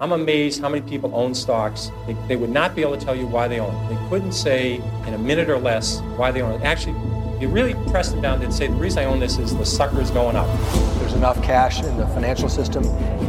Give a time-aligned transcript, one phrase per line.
[0.00, 1.90] I'm amazed how many people own stocks.
[2.06, 3.94] They, they would not be able to tell you why they own it.
[3.94, 4.74] They couldn't say
[5.06, 6.64] in a minute or less why they own it.
[6.64, 6.98] Actually,
[7.40, 10.10] you really press them down, they'd say, the reason I own this is the sucker's
[10.10, 10.46] going up.
[10.98, 12.84] There's enough cash in the financial system,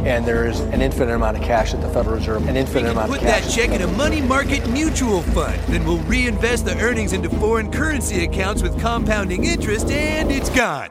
[0.06, 2.48] and there's an infinite amount of cash at the Federal Reserve.
[2.48, 3.44] An infinite amount Put of cash.
[3.44, 5.60] Put that check in a money market mutual fund.
[5.68, 10.90] Then we'll reinvest the earnings into foreign currency accounts with compounding interest, and it's gone.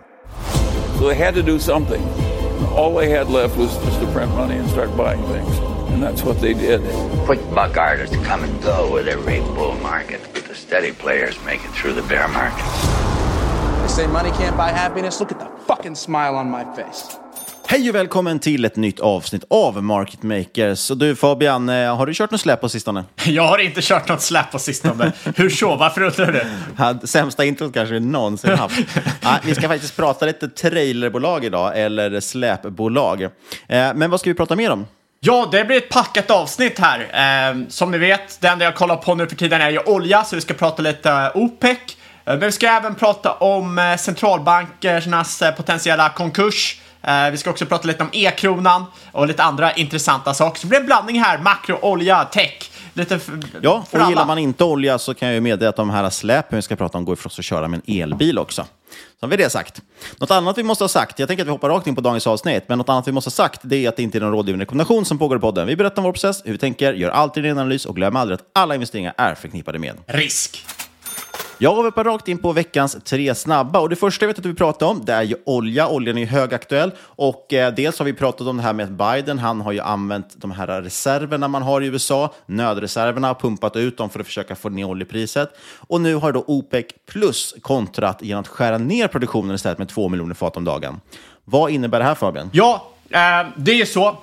[0.98, 2.02] So they had to do something.
[2.70, 5.58] All they had left was just to print money and start buying things.
[5.92, 6.82] And that's what they did.
[7.26, 11.64] Quick buck artists come and go with every bull market, but the steady players make
[11.64, 12.66] it through the bear market.
[13.82, 15.20] They say money can't buy happiness.
[15.20, 17.18] Look at the fucking smile on my face.
[17.68, 20.92] Hej och välkommen till ett nytt avsnitt av Market Makers.
[20.92, 23.03] Och du Fabian, eh, har du kört något släpp på sistone?
[23.26, 25.12] Jag har inte kört något släpp på sistone.
[25.36, 25.76] Hur så?
[25.76, 26.31] Varför undrar
[27.02, 27.08] du?
[27.08, 28.80] Sämsta introt kanske vi någonsin haft.
[29.22, 33.22] ja, vi ska faktiskt prata lite trailerbolag idag, eller släpbolag.
[33.22, 33.30] Eh,
[33.68, 34.88] men vad ska vi prata mer om?
[35.20, 37.00] Ja, det blir ett packat avsnitt här.
[37.00, 40.24] Eh, som ni vet, det enda jag kollar på nu för tiden är ju olja,
[40.24, 41.78] så vi ska prata lite OPEC.
[41.78, 41.84] Eh,
[42.26, 46.82] men vi ska även prata om centralbankernas potentiella konkurs.
[47.08, 50.60] Eh, vi ska också prata lite om e-kronan och lite andra intressanta saker.
[50.60, 52.72] Så det blir en blandning här, makro, olja, tech.
[52.94, 53.20] Lite
[53.62, 54.26] Ja, och gillar alla.
[54.26, 56.98] man inte olja så kan jag ju meddela att de här släpen vi ska prata
[56.98, 58.66] om går förstås att köra med en elbil också.
[59.20, 59.82] Så har vi det sagt.
[60.18, 62.28] Något annat vi måste ha sagt, jag tänker att vi hoppar rakt in på dagens
[62.28, 64.32] avsnitt, men något annat vi måste ha sagt det är att det inte är någon
[64.32, 65.68] rådgivande rekommendation som pågår i podden.
[65.68, 68.36] Vi berättar om vår process, hur vi tänker, gör alltid en analys och glöm aldrig
[68.40, 70.66] att alla investeringar är förknippade med Risk.
[71.58, 73.79] Jag hoppar rakt in på veckans tre snabba.
[73.79, 75.88] Och det första jag vet att vi pratar om det är ju olja.
[75.88, 76.91] Oljan är ju högaktuell.
[77.00, 79.79] Och eh, dels har vi pratat om det här med att Biden, han har ju
[79.79, 84.56] använt de här reserverna man har i USA, nödreserverna, pumpat ut dem för att försöka
[84.56, 85.50] få ner oljepriset.
[85.88, 90.09] Och nu har då OPEC plus kontrat genom att skära ner produktionen istället med två
[90.09, 91.02] miljoner fat om dagen.
[91.46, 92.50] Vad innebär det här Fabian?
[92.53, 94.18] Ja, eh, det är ju så.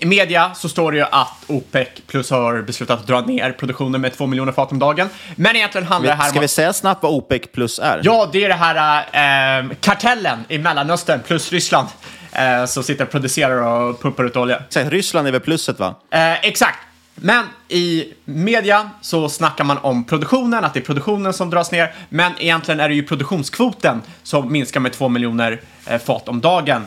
[0.00, 4.00] I media så står det ju att OPEC plus har beslutat att dra ner produktionen
[4.00, 5.08] med 2 miljoner fat om dagen.
[5.36, 6.42] Men egentligen handlar det här Ska om...
[6.42, 8.00] vi säga snabbt vad OPEC plus är?
[8.04, 11.88] Ja, det är det här eh, kartellen i Mellanöstern plus Ryssland
[12.32, 14.56] eh, som sitter och producerar och pumpar ut olja.
[14.56, 15.94] Exakt, Ryssland är väl plusset va?
[16.10, 16.78] Eh, exakt.
[17.14, 21.94] Men i media så snackar man om produktionen, att det är produktionen som dras ner,
[22.08, 26.86] men egentligen är det ju produktionskvoten som minskar med 2 miljoner eh, fat om dagen.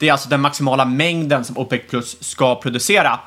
[0.00, 3.20] Det är alltså den maximala mängden som OPEC Plus ska producera.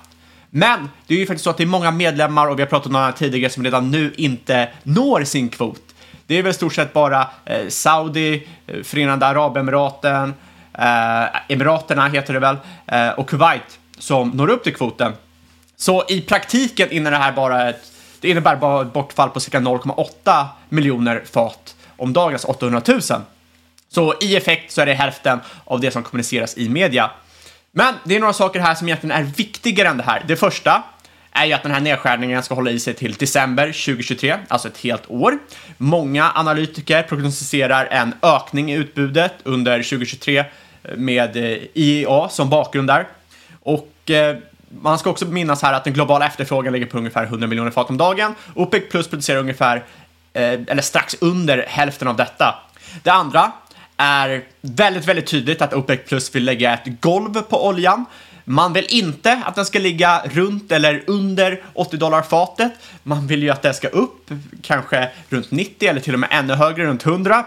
[0.50, 2.86] Men det är ju faktiskt så att det är många medlemmar, och vi har pratat
[2.86, 5.82] om några tidigare, som redan nu inte når sin kvot.
[6.28, 10.34] Det är väl i stort sett bara eh, Saudi, eh, Förenade Arabemiraten,
[10.74, 15.14] eh, Emiraterna heter det väl, eh, och Kuwait som når upp till kvoten.
[15.76, 19.60] Så i praktiken innebär det här bara ett, det innebär bara ett bortfall på cirka
[19.60, 23.02] 0,8 miljoner fat om dagens 800 000.
[23.94, 27.12] Så i effekt så är det hälften av det som kommuniceras i media.
[27.72, 30.24] Men det är några saker här som egentligen är viktigare än det här.
[30.28, 30.84] Det första
[31.32, 34.78] är ju att den här nedskärningen ska hålla i sig till december 2023, alltså ett
[34.78, 35.38] helt år.
[35.78, 40.46] Många analytiker prognostiserar en ökning i utbudet under 2023
[40.96, 43.08] med eh, IEA som bakgrund där.
[43.62, 44.36] Och eh,
[44.82, 47.90] man ska också minnas här att den globala efterfrågan ligger på ungefär 100 miljoner fat
[47.90, 48.36] om dagen.
[48.56, 49.78] OPEC plus producerar ungefär,
[50.34, 52.56] eh, eller strax under hälften av detta.
[53.04, 53.52] Det andra
[54.04, 58.06] är väldigt, väldigt tydligt att OPEC plus vill lägga ett golv på oljan.
[58.46, 62.72] Man vill inte att den ska ligga runt eller under 80 dollar fatet.
[63.04, 66.54] Man vill ju att den ska upp, kanske runt 90 eller till och med ännu
[66.54, 67.46] högre, runt 100.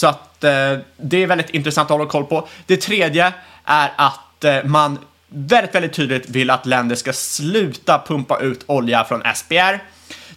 [0.00, 2.48] Så att eh, det är väldigt intressant att hålla koll på.
[2.66, 3.32] Det tredje
[3.64, 4.98] är att eh, man
[5.28, 9.78] väldigt, väldigt tydligt vill att länder ska sluta pumpa ut olja från SPR.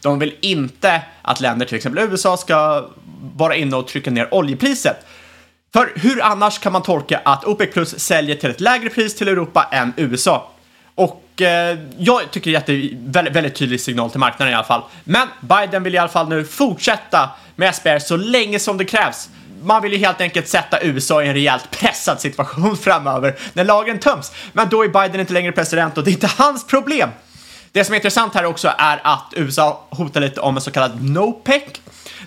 [0.01, 2.89] De vill inte att länder, till exempel USA, ska
[3.35, 5.05] vara inne och trycka ner oljepriset.
[5.73, 9.27] För hur annars kan man tolka att OPEC Plus säljer till ett lägre pris till
[9.27, 10.51] Europa än USA?
[10.95, 14.63] Och eh, jag tycker att det är väldigt, väldigt tydlig signal till marknaden i alla
[14.63, 14.81] fall.
[15.03, 19.29] Men Biden vill i alla fall nu fortsätta med SPR så länge som det krävs.
[19.63, 23.99] Man vill ju helt enkelt sätta USA i en rejält pressad situation framöver när lagen
[23.99, 24.31] töms.
[24.53, 27.09] Men då är Biden inte längre president och det är inte hans problem.
[27.73, 31.09] Det som är intressant här också är att USA hotar lite om en så kallad
[31.09, 31.63] NOPEC.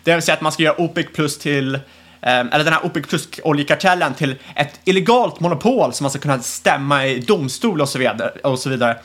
[0.05, 1.81] Det vill säga att man ska göra OPEC plus till eh,
[2.23, 7.21] eller den här OPEC plus-oljekartellen till ett illegalt monopol som man ska kunna stämma i
[7.21, 8.31] domstol och så vidare.
[8.31, 8.97] Och så vidare.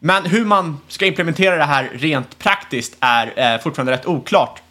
[0.00, 4.62] Men hur man ska implementera det här rent praktiskt är eh, fortfarande rätt oklart.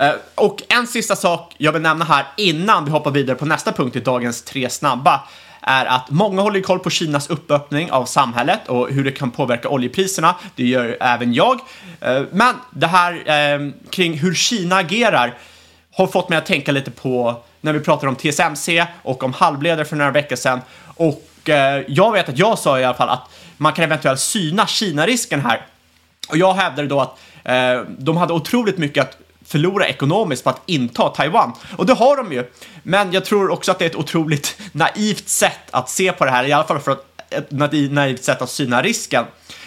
[0.00, 3.72] Eh, och en sista sak jag vill nämna här innan vi hoppar vidare på nästa
[3.72, 5.28] punkt i dagens tre snabba
[5.66, 9.68] är att många håller koll på Kinas uppöppning av samhället och hur det kan påverka
[9.68, 10.34] oljepriserna.
[10.54, 11.60] Det gör även jag.
[12.00, 15.34] Eh, men det här eh, kring hur Kina agerar
[15.92, 19.84] har fått mig att tänka lite på när vi pratade om TSMC och om halvledare
[19.84, 20.60] för några veckor sedan.
[20.84, 24.66] Och eh, jag vet att jag sa i alla fall att man kan eventuellt syna
[24.66, 25.66] Kina-risken här.
[26.28, 27.18] Och jag hävdade då att
[27.98, 31.52] de hade otroligt mycket att förlora ekonomiskt på att inta Taiwan.
[31.76, 32.50] Och det har de ju.
[32.82, 36.30] Men jag tror också att det är ett otroligt naivt sätt att se på det
[36.30, 36.96] här, i alla fall för
[37.30, 37.50] ett
[37.90, 39.24] naivt sätt att syna risken.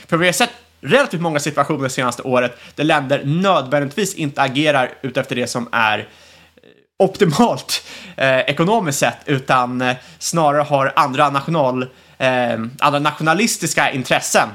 [0.08, 4.92] För vi har sett relativt många situationer det senaste året där länder nödvändigtvis inte agerar
[5.02, 6.06] utefter det som är eh,
[7.00, 7.84] optimalt
[8.18, 11.84] eh, ekonomiskt sett, utan eh, snarare har andra, national,
[12.18, 14.50] eh, andra nationalistiska intressen.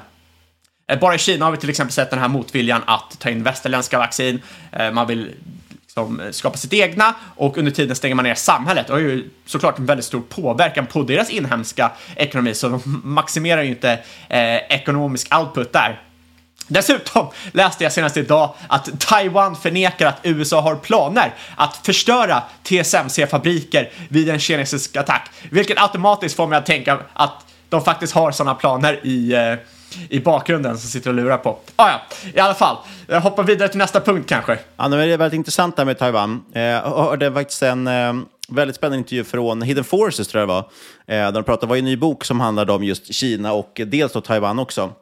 [0.86, 3.42] Eh, bara i Kina har vi till exempel sett den här motviljan att ta in
[3.42, 4.42] västerländska vaccin.
[4.72, 5.34] Eh, man vill
[5.82, 8.90] liksom eh, skapa sitt egna och under tiden stänger man ner samhället.
[8.90, 13.62] Och har ju såklart en väldigt stor påverkan på deras inhemska ekonomi, så de maximerar
[13.62, 13.90] ju inte
[14.28, 16.00] eh, ekonomisk output där.
[16.68, 23.90] Dessutom läste jag senast idag att Taiwan förnekar att USA har planer att förstöra TSMC-fabriker
[24.08, 28.54] vid en kinesisk attack, vilket automatiskt får mig att tänka att de faktiskt har sådana
[28.54, 29.54] planer i, eh,
[30.08, 31.58] i bakgrunden som sitter och lurar på.
[31.76, 32.00] Ah, ja,
[32.34, 32.76] i alla fall.
[33.06, 34.58] Jag hoppar vidare till nästa punkt kanske.
[34.76, 36.44] Ja, det är väldigt intressant där med Taiwan.
[36.52, 38.12] Eh, jag hörde faktiskt en eh,
[38.48, 40.60] väldigt spännande intervju från Hidden Forces, tror jag det var.
[41.06, 43.80] Eh, där de pratade, det var en ny bok som handlade om just Kina och
[43.86, 44.92] dels då Taiwan också.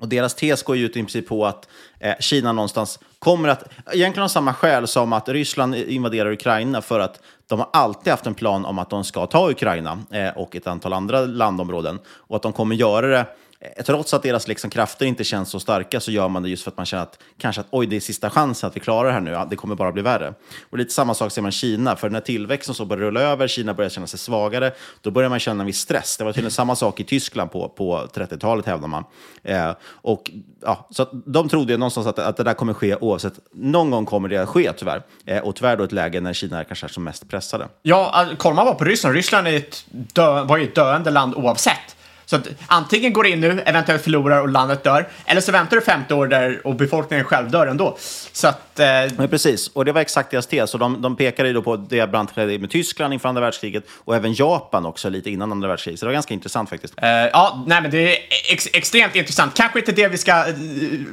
[0.00, 1.68] Och deras tes går ju ut i princip på att
[2.00, 7.00] eh, Kina någonstans kommer att, egentligen av samma skäl som att Ryssland invaderar Ukraina, för
[7.00, 10.56] att de har alltid haft en plan om att de ska ta Ukraina eh, och
[10.56, 11.98] ett antal andra landområden.
[12.08, 13.26] Och att de kommer göra det
[13.60, 16.62] Eh, trots att deras liksom krafter inte känns så starka så gör man det just
[16.64, 19.08] för att man känner att kanske att oj, det är sista chansen att vi klarar
[19.08, 19.30] det här nu.
[19.30, 20.34] Ja, det kommer bara bli värre.
[20.70, 23.74] Och lite samma sak ser man Kina, för när tillväxten så börjar rulla över, Kina
[23.74, 26.16] börjar känna sig svagare, då börjar man känna en viss stress.
[26.16, 29.04] Det var tydligen samma sak i Tyskland på, på 30-talet hävdar man.
[29.42, 30.30] Eh, och,
[30.62, 33.40] ja, så de trodde ju någonstans att, att det där kommer ske oavsett.
[33.52, 35.02] Någon gång kommer det att ske tyvärr.
[35.26, 37.68] Eh, och tyvärr då ett läge när Kina är kanske är som mest pressade.
[37.82, 41.34] Ja, kollar man bara på Ryssland, Ryssland är ett dö, var ju ett döende land
[41.34, 41.97] oavsett.
[42.30, 45.76] Så att antingen går det in nu, eventuellt förlorar och landet dör, eller så väntar
[45.76, 47.96] du 50 år där och befolkningen själv dör ändå.
[48.32, 48.80] Så att...
[48.80, 48.86] Eh...
[49.16, 50.74] Men precis, och det var exakt deras tes.
[50.74, 54.34] Och de, de pekade då på det brant med Tyskland inför andra världskriget och även
[54.34, 56.00] Japan också lite innan andra världskriget.
[56.00, 56.94] Så det var ganska intressant faktiskt.
[56.96, 58.18] Eh, ja, nej men det är
[58.52, 59.54] ex extremt intressant.
[59.54, 60.54] Kanske inte det vi ska eh,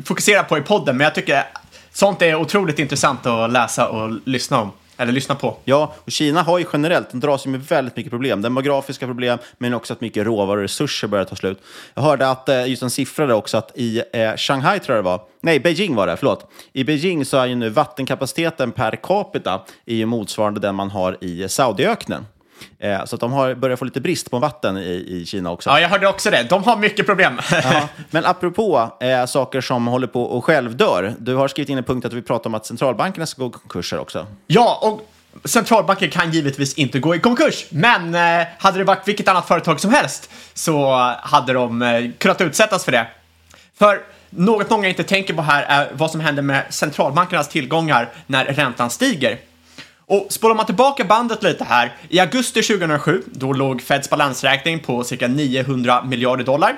[0.05, 1.43] fokusera på i podden, men jag tycker
[1.93, 4.72] sånt är otroligt intressant att läsa och lyssna om.
[4.97, 5.57] Eller lyssna på.
[5.65, 8.41] Ja, och Kina har ju generellt, de dras ju med väldigt mycket problem.
[8.41, 11.61] Demografiska problem, men också att mycket råvaror och resurser börjar ta slut.
[11.93, 15.05] Jag hörde att, eh, just en siffra där också, att i eh, Shanghai tror jag
[15.05, 16.51] det var, nej, Beijing var det, förlåt.
[16.73, 21.17] I Beijing så är ju nu vattenkapaciteten per capita är ju motsvarande den man har
[21.21, 22.25] i Saudiöknen.
[22.79, 25.69] Eh, så att de har börjat få lite brist på vatten i, i Kina också.
[25.69, 26.43] Ja, jag hörde också det.
[26.50, 27.39] De har mycket problem.
[27.51, 31.13] ja, men apropå eh, saker som håller på och självdör.
[31.19, 34.00] Du har skrivit in en punkt att vi pratar om att centralbankerna ska gå konkurser
[34.00, 34.27] också.
[34.47, 35.09] Ja, och
[35.43, 37.65] centralbanker kan givetvis inte gå i konkurs.
[37.69, 42.41] Men eh, hade det varit vilket annat företag som helst så hade de eh, kunnat
[42.41, 43.07] utsättas för det.
[43.77, 48.45] För något många inte tänker på här är vad som händer med centralbankernas tillgångar när
[48.45, 49.39] räntan stiger.
[50.07, 55.03] Och spolar man tillbaka bandet lite här, i augusti 2007, då låg Feds balansräkning på
[55.03, 56.77] cirka 900 miljarder dollar.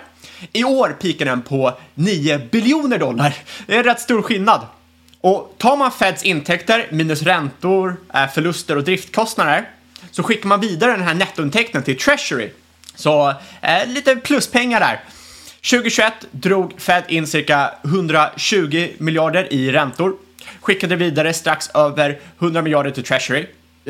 [0.53, 3.35] I år pikar den på 9 biljoner dollar.
[3.65, 4.61] Det är en rätt stor skillnad.
[5.21, 9.69] Och tar man Feds intäkter minus räntor, eh, förluster och driftkostnader
[10.11, 12.49] så skickar man vidare den här nettointäkten till Treasury.
[12.95, 13.29] Så
[13.61, 14.99] eh, lite pluspengar där.
[15.69, 20.15] 2021 drog Fed in cirka 120 miljarder i räntor
[20.61, 23.45] skickade vidare strax över 100 miljarder till Treasury.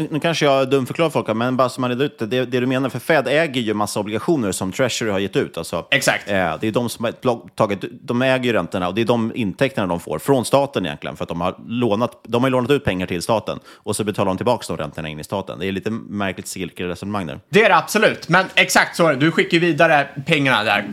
[0.10, 2.90] Nu kanske jag dumförklarar folk, men bara så man ut det, det, det du menar,
[2.90, 5.58] för Fed äger ju massa obligationer som Treasury har gett ut.
[5.58, 6.30] Alltså, Exakt.
[6.30, 7.12] Eh, det är de som har
[7.56, 11.18] tagit, de äger ju räntorna och det är de intäkterna de får från staten egentligen,
[11.18, 14.26] för att de har lånat, de har lånat ut pengar till staten och så betalar
[14.26, 15.60] de tillbaka de räntorna in i staten.
[15.60, 17.40] Det är lite märkligt cirkelresonemang där.
[17.50, 19.20] Det är det absolut, men exakt så är det.
[19.20, 20.86] Du skickar vidare pengarna där.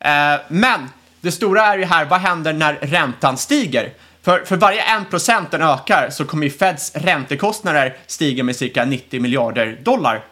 [0.00, 0.80] Eh, men
[1.20, 3.92] det stora är ju här, vad händer när räntan stiger?
[4.24, 9.20] För, för varje 1% den ökar så kommer ju Feds räntekostnader stiga med cirka 90
[9.20, 10.24] miljarder dollar.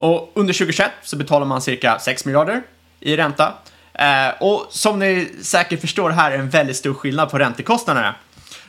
[0.00, 2.62] Och under 2021 så betalar man cirka 6 miljarder
[3.00, 3.52] i ränta.
[3.94, 8.14] Eh, och som ni säkert förstår här är en väldigt stor skillnad på räntekostnaderna.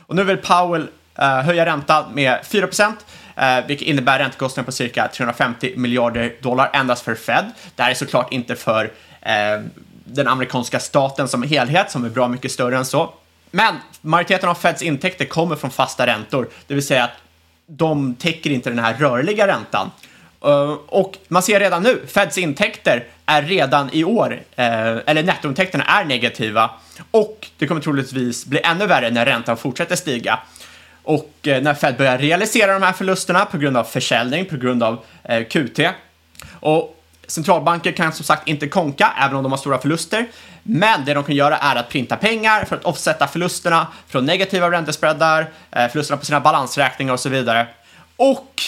[0.06, 2.94] Och nu vill Powell eh, höja räntan med 4%,
[3.36, 7.50] eh, vilket innebär räntekostnader på cirka 350 miljarder dollar endast för Fed.
[7.76, 9.60] Det här är såklart inte för eh,
[10.04, 13.14] den amerikanska staten som helhet, som är bra mycket större än så.
[13.54, 17.16] Men majoriteten av Feds intäkter kommer från fasta räntor, det vill säga att
[17.66, 19.90] de täcker inte den här rörliga räntan.
[20.44, 25.84] Eh, och man ser redan nu, Feds intäkter är redan i år, eh, eller nettointäkterna
[25.84, 26.70] är negativa
[27.10, 30.38] och det kommer troligtvis bli ännu värre när räntan fortsätter stiga.
[31.02, 34.82] Och eh, när Fed börjar realisera de här förlusterna på grund av försäljning, på grund
[34.82, 35.04] av
[35.48, 35.80] QT.
[36.60, 37.01] Och
[37.32, 40.26] Centralbanker kan som sagt inte konka, även om de har stora förluster.
[40.62, 44.70] Men det de kan göra är att printa pengar för att offsätta förlusterna från negativa
[44.70, 47.66] räntespreadar, eh, förlusterna på sina balansräkningar och så vidare.
[48.16, 48.62] Och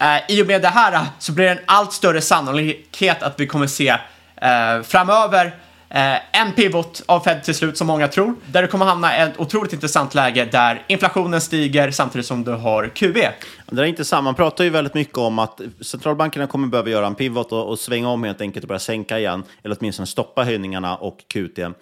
[0.00, 3.46] eh, i och med det här så blir det en allt större sannolikhet att vi
[3.46, 3.88] kommer se
[4.36, 5.52] eh, framöver
[5.94, 9.20] Eh, en pivot av Fed till slut, som många tror, där du kommer hamna i
[9.20, 13.32] ett otroligt intressant läge där inflationen stiger samtidigt som du har QE.
[13.72, 14.24] Det är intressant.
[14.24, 17.78] Man pratar ju väldigt mycket om att centralbankerna kommer behöva göra en pivot och, och
[17.78, 21.72] svänga om helt enkelt och börja sänka igen, eller åtminstone stoppa höjningarna och QT eh,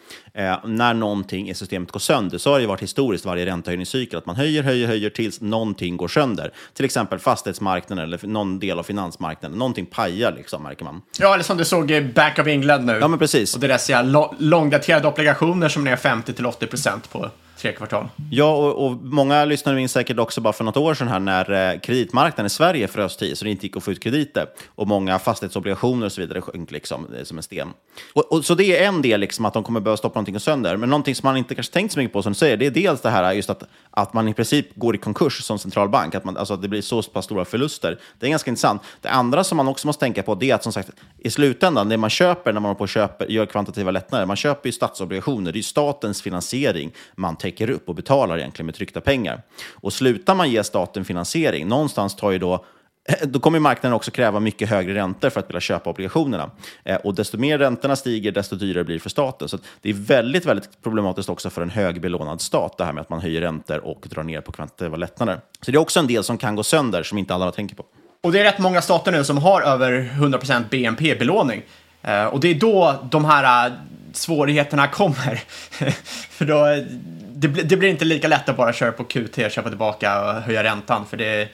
[0.65, 2.39] när någonting i systemet går sönder.
[2.39, 5.97] Så har det ju varit historiskt varje räntehöjningscykel, att man höjer, höjer, höjer tills någonting
[5.97, 6.53] går sönder.
[6.75, 9.59] Till exempel fastighetsmarknaden eller någon del av finansmarknaden.
[9.59, 11.03] Någonting pajar liksom, märker man.
[11.19, 12.99] Ja, eller som du såg i Bank of England nu.
[13.01, 13.55] Ja, men precis.
[13.55, 13.91] Och deras
[14.39, 17.31] långdaterade obligationer som är 50-80% på
[17.61, 18.09] tre kvartal.
[18.31, 21.73] Ja, och, och många lyssnare minns säkert också bara för något år sedan här när
[21.73, 24.47] eh, kreditmarknaden i Sverige frös till så det inte gick att få ut krediter.
[24.69, 27.69] Och många fastighetsobligationer och så vidare sjönk liksom, eh, som en sten.
[28.13, 30.77] Och, och, så det är en del, liksom, att de kommer behöva stoppa någonting sönder.
[30.77, 32.71] Men någonting som man inte kanske tänkt så mycket på, som du säger, det är
[32.71, 36.15] dels det här eh, just att, att man i princip går i konkurs som centralbank,
[36.15, 37.99] att, man, alltså, att det blir så pass stora förluster.
[38.19, 38.83] Det är ganska intressant.
[39.01, 41.89] Det andra som man också måste tänka på, det är att som sagt, i slutändan,
[41.89, 45.57] det man köper när man på köper, gör kvantitativa lättnader, man köper ju statsobligationer, det
[45.57, 49.43] är ju statens finansiering man tänker täcker upp och betalar egentligen med tryckta pengar.
[49.73, 52.65] Och slutar man ge staten finansiering, någonstans tar ju då
[53.09, 56.51] eh, då kommer marknaden också kräva mycket högre räntor för att vilja köpa obligationerna.
[56.85, 59.49] Eh, och desto mer räntorna stiger, desto dyrare blir det för staten.
[59.49, 63.11] Så det är väldigt, väldigt problematiskt också för en högbelånad stat, det här med att
[63.11, 65.41] man höjer räntor och drar ner på kvantitativa lättnader.
[65.61, 67.85] Så det är också en del som kan gå sönder, som inte alla tänker på.
[68.23, 71.63] Och det är rätt många stater nu som har över 100% BNP-belåning.
[72.03, 73.73] Eh, och det är då de här
[74.13, 75.43] svårigheterna kommer.
[76.31, 76.85] för då,
[77.41, 80.63] det, det, blir inte lika lätt att bara köra på QT, köpa tillbaka och höja
[80.65, 81.49] räntan, för det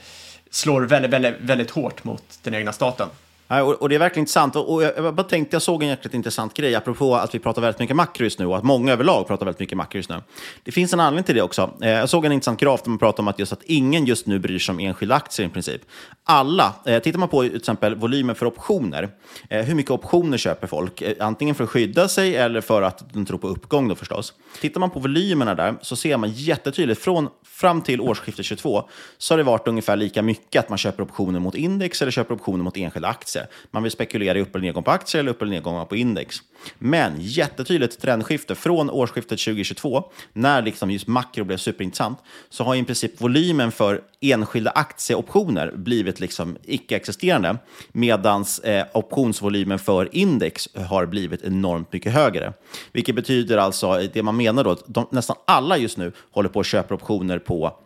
[0.50, 3.09] slår väldigt, väldigt, väldigt hårt mot den egna staten.
[3.49, 4.57] Ja, och, och det är verkligen intressant.
[4.57, 7.38] Och, och jag, jag bara tänkte, jag såg en jäkligt intressant grej, apropå att vi
[7.38, 10.11] pratar väldigt mycket makro just nu och att många överlag pratar väldigt mycket makro just
[10.11, 10.23] nu.
[10.62, 11.71] Det finns en anledning till det också.
[11.83, 14.26] Eh, jag såg en intressant graf där man pratar om att just att ingen just
[14.26, 15.83] nu bryr sig om enskilda aktier i princip.
[16.25, 19.09] Alla, eh, tittar man på till exempel volymen för optioner,
[19.50, 21.03] eh, hur mycket optioner köper folk?
[21.03, 24.35] Eh, antingen för att skydda sig eller för att de tror på uppgång då förstås.
[24.61, 28.88] Tittar man på volymerna där så ser man jättetydligt från fram till årsskiftet 22
[29.19, 32.35] så har det varit ungefär lika mycket att man köper optioner mot index eller köper
[32.35, 33.36] optioner mot enskilda aktier.
[33.71, 36.37] Man vill spekulera i upp eller nedgång på aktier eller upp eller nedgång på index.
[36.78, 42.85] Men jättetydligt trendskifte från årsskiftet 2022, när liksom just makro blev superintressant, så har i
[42.85, 47.59] princip volymen för enskilda aktieoptioner blivit liksom icke-existerande,
[47.93, 52.52] medan eh, optionsvolymen för index har blivit enormt mycket högre.
[52.93, 56.61] Vilket betyder alltså, det man menar då, att de, nästan alla just nu håller på
[56.61, 57.76] att köpa optioner på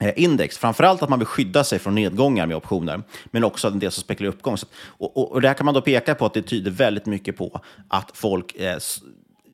[0.00, 0.58] Eh, index.
[0.58, 4.02] Framförallt att man vill skydda sig från nedgångar med optioner, men också en del som
[4.02, 4.56] spekulerar uppgång.
[4.86, 7.36] Och, och, och det här kan man då peka på att det tyder väldigt mycket
[7.36, 8.78] på att folk eh,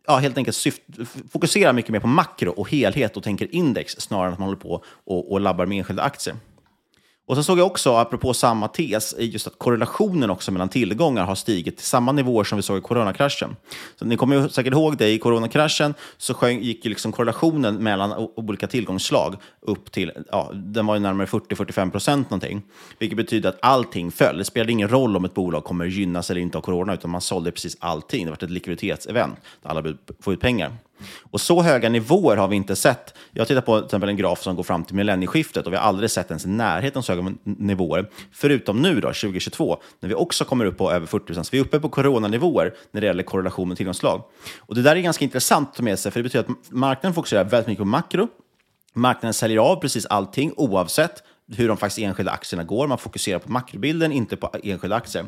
[0.06, 0.82] ja, helt enkelt syft,
[1.30, 4.60] fokuserar mycket mer på makro och helhet och tänker index snarare än att man håller
[4.60, 6.36] på och, och labbar med enskilda aktier.
[7.26, 11.34] Och så såg jag också, apropå samma tes, just att korrelationen också mellan tillgångar har
[11.34, 13.56] stigit till samma nivåer som vi såg i coronakraschen.
[13.96, 18.66] Så ni kommer säkert ihåg det, i coronakraschen så gick ju liksom korrelationen mellan olika
[18.66, 22.62] tillgångsslag upp till, ja, den var ju närmare 40-45 procent någonting.
[22.98, 24.38] Vilket betyder att allting föll.
[24.38, 27.20] Det spelade ingen roll om ett bolag kommer gynnas eller inte av corona, utan man
[27.20, 28.24] sålde precis allting.
[28.24, 30.72] Det var ett likviditetsevent där alla får ut pengar.
[31.30, 33.14] Och så höga nivåer har vi inte sett.
[33.32, 35.84] Jag tittar på till exempel en graf som går fram till millennieskiftet och vi har
[35.84, 38.10] aldrig sett ens i närheten så höga nivåer.
[38.32, 41.46] Förutom nu då, 2022, när vi också kommer upp på över 40 procent.
[41.46, 44.22] Så vi är uppe på coronanivåer när det gäller korrelation med tillgångslag.
[44.60, 47.14] Och det där är ganska intressant att ta med sig, för det betyder att marknaden
[47.14, 48.28] fokuserar väldigt mycket på makro.
[48.94, 51.22] Marknaden säljer av precis allting oavsett
[51.56, 52.86] hur de faktiskt enskilda aktierna går.
[52.86, 55.26] Man fokuserar på makrobilden, inte på enskilda aktier.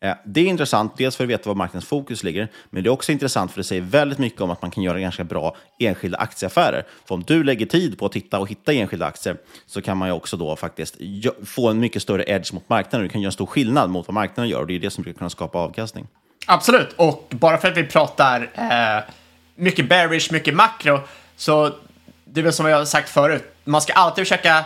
[0.00, 2.92] Eh, det är intressant, dels för att veta var marknadens fokus ligger, men det är
[2.92, 6.18] också intressant för det säger väldigt mycket om att man kan göra ganska bra enskilda
[6.18, 6.86] aktieaffärer.
[7.08, 9.36] För om du lägger tid på att titta och hitta enskilda aktier
[9.66, 10.96] så kan man ju också då faktiskt
[11.44, 13.06] få en mycket större edge mot marknaden.
[13.06, 15.02] Du kan göra en stor skillnad mot vad marknaden gör och det är det som
[15.02, 16.06] brukar kunna skapa avkastning.
[16.46, 19.12] Absolut, och bara för att vi pratar eh,
[19.54, 21.00] mycket bearish, mycket makro,
[21.36, 21.70] så
[22.24, 24.64] det är väl som jag har sagt förut, man ska alltid försöka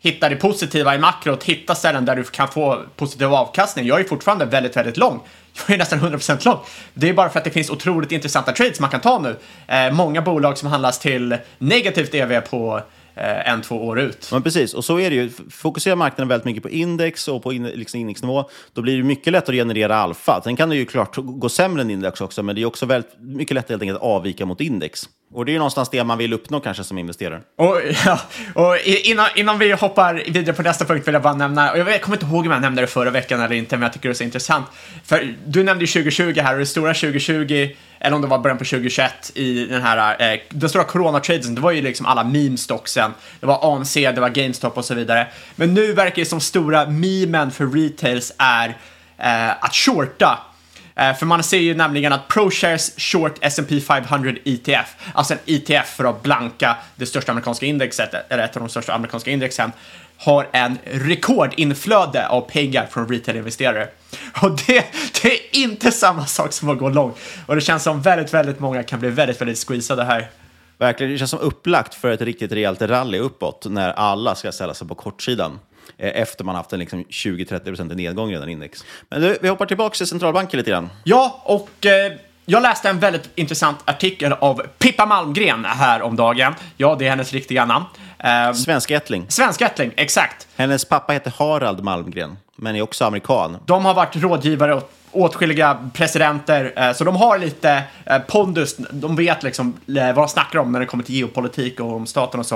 [0.00, 3.86] hitta det positiva i makrot, hitta ställen där du kan få positiv avkastning.
[3.86, 5.20] Jag är fortfarande väldigt, väldigt lång.
[5.66, 6.58] Jag är nästan 100% lång.
[6.94, 9.36] Det är bara för att det finns otroligt intressanta trades man kan ta nu.
[9.66, 12.82] Eh, många bolag som handlas till negativt EV på
[13.18, 14.28] eh, en, två år ut.
[14.32, 15.30] Men precis, och så är det ju.
[15.50, 19.32] Fokuserar marknaden väldigt mycket på index och på in, liksom indexnivå, då blir det mycket
[19.32, 20.40] lättare att generera alfa.
[20.44, 23.10] Sen kan det ju klart gå sämre än index också, men det är också väldigt,
[23.20, 25.08] mycket lättare helt enkelt att avvika mot index.
[25.32, 27.40] Och det är ju någonstans det man vill uppnå kanske som investerare.
[27.56, 28.20] Och, ja,
[28.54, 32.02] och innan, innan vi hoppar vidare på nästa punkt vill jag bara nämna, och jag
[32.02, 34.12] kommer inte ihåg om jag nämnde det förra veckan eller inte, men jag tycker det
[34.12, 34.66] är så intressant.
[35.04, 37.68] För du nämnde ju 2020 här och det stora 2020,
[38.00, 41.60] eller om det var början på 2021 i den här, eh, den stora coronatraden, det
[41.60, 43.10] var ju liksom alla meme-stocksen.
[43.40, 45.26] Det var ANC, det var GameStop och så vidare.
[45.56, 48.68] Men nu verkar det som stora memen för retails är
[49.18, 50.38] eh, att shorta
[50.98, 55.88] Eh, för man ser ju nämligen att ProShares Short S&P 500 ETF, alltså en ETF
[55.96, 59.72] för att blanka det största amerikanska indexet, eller ett av de största amerikanska indexen,
[60.18, 63.88] har en rekordinflöde av pengar från retail-investerare.
[64.42, 64.84] Och det,
[65.22, 67.12] det, är inte samma sak som att gå lång.
[67.46, 70.30] Och det känns som väldigt, väldigt många kan bli väldigt, väldigt squeezade här.
[70.78, 74.74] Verkligen, det känns som upplagt för ett riktigt rejält rally uppåt när alla ska ställa
[74.74, 75.58] sig på kortsidan.
[75.98, 78.84] Eh, efter man haft en liksom 20-30% nedgång redan index.
[79.08, 80.90] Men du, vi hoppar tillbaka till centralbanken lite grann.
[81.04, 82.12] Ja, och eh,
[82.50, 86.54] jag läste en väldigt intressant artikel av Pippa Malmgren här om dagen.
[86.76, 87.84] Ja, det är hennes riktiga namn.
[88.18, 89.26] Eh, Svensk ättling.
[89.28, 90.46] Svensk ättling, exakt.
[90.56, 93.56] Hennes pappa heter Harald Malmgren, men är också amerikan.
[93.66, 98.76] De har varit rådgivare åt åtskilliga presidenter, eh, så de har lite eh, pondus.
[98.76, 102.40] De vet liksom vad de snackar om när det kommer till geopolitik och om staten
[102.40, 102.54] och så.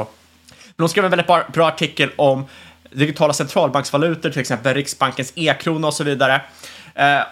[0.76, 2.44] Men de skrev en väldigt bra, artikel om
[2.90, 6.40] digitala centralbanksvalutor, till exempel Riksbankens e-krona och så vidare.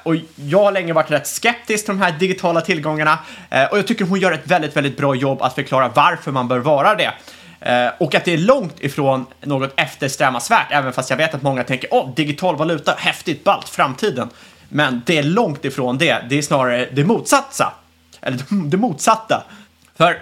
[0.02, 3.18] Och jag har länge varit rätt skeptisk till de här digitala tillgångarna
[3.70, 6.58] och jag tycker hon gör ett väldigt, väldigt bra jobb att förklara varför man bör
[6.58, 7.12] vara det.
[7.60, 11.64] Eh, och att det är långt ifrån något eftersträvansvärt, även fast jag vet att många
[11.64, 14.28] tänker åh, oh, digital valuta, häftigt, ballt, framtiden.
[14.68, 17.72] Men det är långt ifrån det, det är snarare det motsatta.
[18.20, 18.38] Eller
[18.70, 19.44] det motsatta.
[19.96, 20.18] För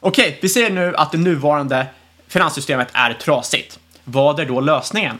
[0.00, 1.86] okej, okay, vi ser nu att det nuvarande
[2.28, 3.78] finanssystemet är trasigt.
[4.04, 5.18] Vad är då lösningen?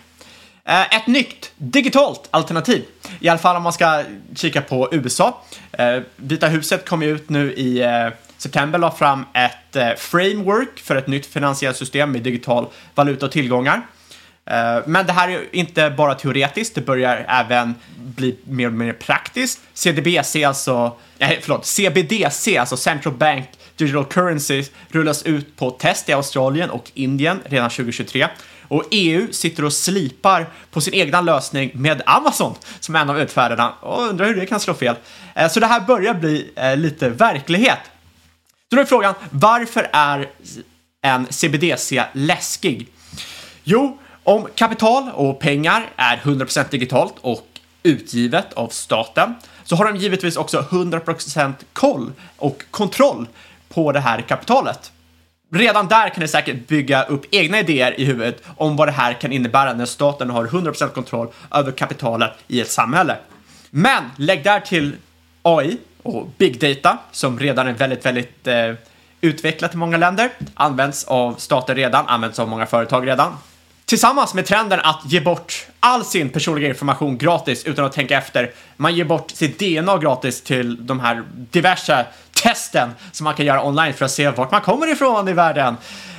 [0.64, 2.84] Eh, ett nytt digitalt alternativ,
[3.20, 4.04] i alla fall om man ska
[4.34, 5.42] kika på USA.
[5.72, 8.08] Eh, Vita huset kom ju ut nu i eh,
[8.40, 13.32] september, la fram ett eh, framework för ett nytt finansiellt system med digital valuta och
[13.32, 13.82] tillgångar.
[14.46, 18.92] Eh, men det här är inte bara teoretiskt, det börjar även bli mer och mer
[18.92, 19.60] praktiskt.
[19.74, 26.12] CDBC, alltså, nej, förlåt, CBDC, alltså Central Bank Digital Currency, rullas ut på test i
[26.12, 28.28] Australien och Indien redan 2023.
[28.68, 33.72] Och EU sitter och slipar på sin egna lösning med Amazon som en av utfärdarna
[33.80, 34.96] och undrar hur det kan slå fel.
[35.34, 37.78] Eh, så det här börjar bli lite verklighet.
[38.70, 40.30] Så då är frågan, varför är
[41.02, 42.88] en CBDC läskig?
[43.64, 47.46] Jo, om kapital och pengar är 100% digitalt och
[47.82, 53.26] utgivet av staten så har de givetvis också 100% koll och kontroll
[53.68, 54.92] på det här kapitalet.
[55.52, 59.12] Redan där kan ni säkert bygga upp egna idéer i huvudet om vad det här
[59.12, 63.16] kan innebära när staten har 100% kontroll över kapitalet i ett samhälle.
[63.70, 64.96] Men lägg där till
[65.42, 68.72] AI och big data som redan är väldigt, väldigt eh,
[69.20, 73.36] utvecklat i många länder, används av stater redan, används av många företag redan.
[73.84, 78.52] Tillsammans med trenden att ge bort all sin personliga information gratis utan att tänka efter.
[78.76, 83.64] Man ger bort sitt DNA gratis till de här diverse testen som man kan göra
[83.64, 85.76] online för att se vart man kommer ifrån i världen.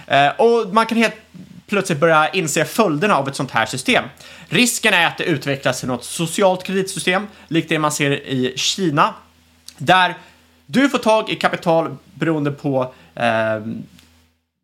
[0.08, 1.15] Eh, och man kan helt
[1.67, 4.04] plötsligt börja inse följderna av ett sånt här system.
[4.50, 9.13] Risken är att det utvecklas till något socialt kreditsystem, likt det man ser i Kina,
[9.82, 10.15] där
[10.65, 13.60] du får tag i kapital beroende på eh,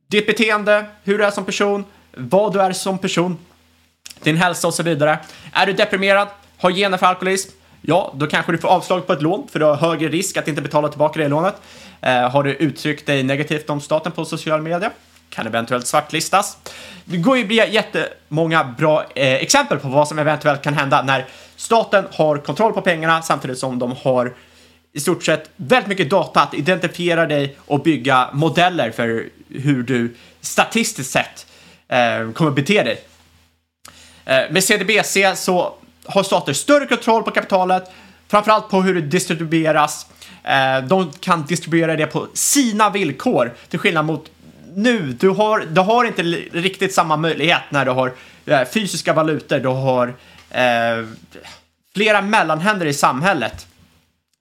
[0.08, 3.38] ditt beteende, hur du är som person, vad du är som person,
[4.20, 5.20] din hälsa och så vidare.
[5.52, 6.28] Är du deprimerad,
[6.58, 7.52] har gener för alkoholism,
[7.82, 10.48] ja, då kanske du får avslag på ett lån för du har högre risk att
[10.48, 11.56] inte betala tillbaka det lånet.
[12.02, 14.92] Eh, har du uttryckt dig negativt om staten på sociala medier?
[15.30, 16.58] kan eventuellt svartlistas.
[17.06, 21.02] Det går ju att bli jättemånga bra eh, exempel på vad som eventuellt kan hända
[21.02, 21.26] när
[21.56, 24.34] staten har kontroll på pengarna samtidigt som de har
[24.98, 30.16] i stort sett väldigt mycket data att identifiera dig och bygga modeller för hur du
[30.42, 31.46] statistiskt sett
[31.88, 33.02] eh, kommer bete dig.
[34.26, 35.74] Eh, med CDBC så
[36.06, 37.92] har stater större kontroll på kapitalet,
[38.28, 40.08] framförallt på hur det distribueras.
[40.44, 44.32] Eh, de kan distribuera det på sina villkor, till skillnad mot
[44.76, 45.16] nu.
[45.20, 48.14] Du har, du har inte riktigt samma möjlighet när du har
[48.46, 50.08] eh, fysiska valutor, du har
[50.50, 51.06] eh,
[51.96, 53.68] flera mellanhänder i samhället.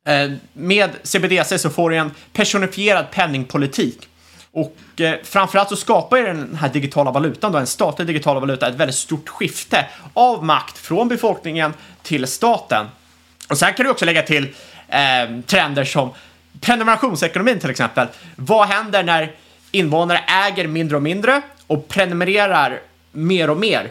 [0.07, 4.09] Eh, med CBDC så får du en personifierad penningpolitik.
[4.53, 8.69] Och eh, framförallt så skapar ju den här digitala valutan, då, en statlig digital valuta,
[8.69, 12.87] ett väldigt stort skifte av makt från befolkningen till staten.
[13.49, 14.55] Och sen kan du också lägga till
[14.88, 16.11] eh, trender som
[16.61, 18.09] prenumerationsekonomin till exempel.
[18.37, 19.33] Vad händer när
[19.71, 22.81] invånare äger mindre och mindre och prenumererar
[23.12, 23.90] mer och mer?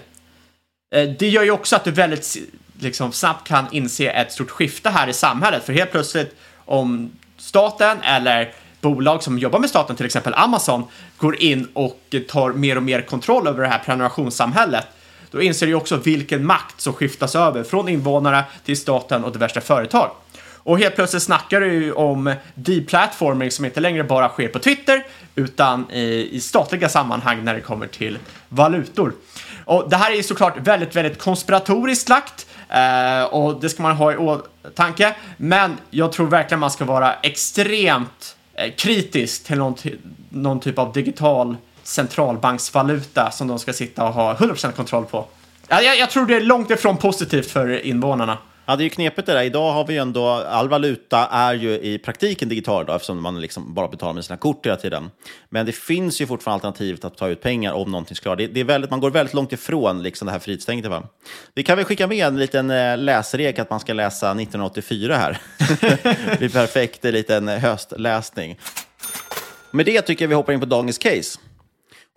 [0.95, 2.38] Eh, det gör ju också att du väldigt
[2.86, 5.65] liksom, snabbt kan inse ett stort skifte här i samhället.
[5.65, 10.84] För helt plötsligt om staten eller bolag som jobbar med staten, till exempel Amazon,
[11.17, 14.88] går in och tar mer och mer kontroll över det här prenumerationssamhället,
[15.32, 19.62] då inser du också vilken makt som skiftas över från invånare till staten och diverse
[19.62, 20.12] företag.
[20.65, 25.06] Och helt plötsligt snackar du ju om deplatforming som inte längre bara sker på Twitter
[25.36, 28.17] utan i, i statliga sammanhang när det kommer till
[28.50, 29.13] valutor.
[29.65, 33.95] Och det här är ju såklart väldigt, väldigt konspiratoriskt lagt eh, och det ska man
[33.95, 35.15] ha i åtanke.
[35.38, 39.75] Men jag tror verkligen man ska vara extremt eh, kritisk till någon,
[40.30, 45.25] någon typ av digital centralbanksvaluta som de ska sitta och ha 100% kontroll på.
[45.67, 48.38] Jag, jag tror det är långt ifrån positivt för invånarna.
[48.67, 49.43] Ja, det är ju knepigt det där.
[49.43, 53.41] Idag har vi ju ändå, all valuta är ju i praktiken digital idag eftersom man
[53.41, 55.12] liksom bara betalar med sina kort hela tiden.
[55.49, 58.60] Men det finns ju fortfarande alternativet att ta ut pengar om någonting ska det, det
[58.60, 60.91] är väldigt, Man går väldigt långt ifrån liksom det här frihetstänket.
[60.91, 61.04] Va?
[61.54, 65.38] Vi kan väl skicka med en liten eh, läsregel att man ska läsa 1984 här.
[66.32, 68.58] det blir perfekt, en liten höstläsning.
[69.71, 71.39] Med det tycker jag vi hoppar in på dagens case.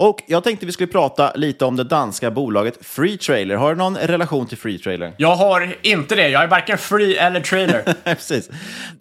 [0.01, 3.55] Och jag tänkte vi skulle prata lite om det danska bolaget Free Trailer.
[3.55, 5.13] Har du någon relation till Free Trailer?
[5.17, 6.29] Jag har inte det.
[6.29, 7.95] Jag är varken free eller trailer.
[8.05, 8.51] Precis.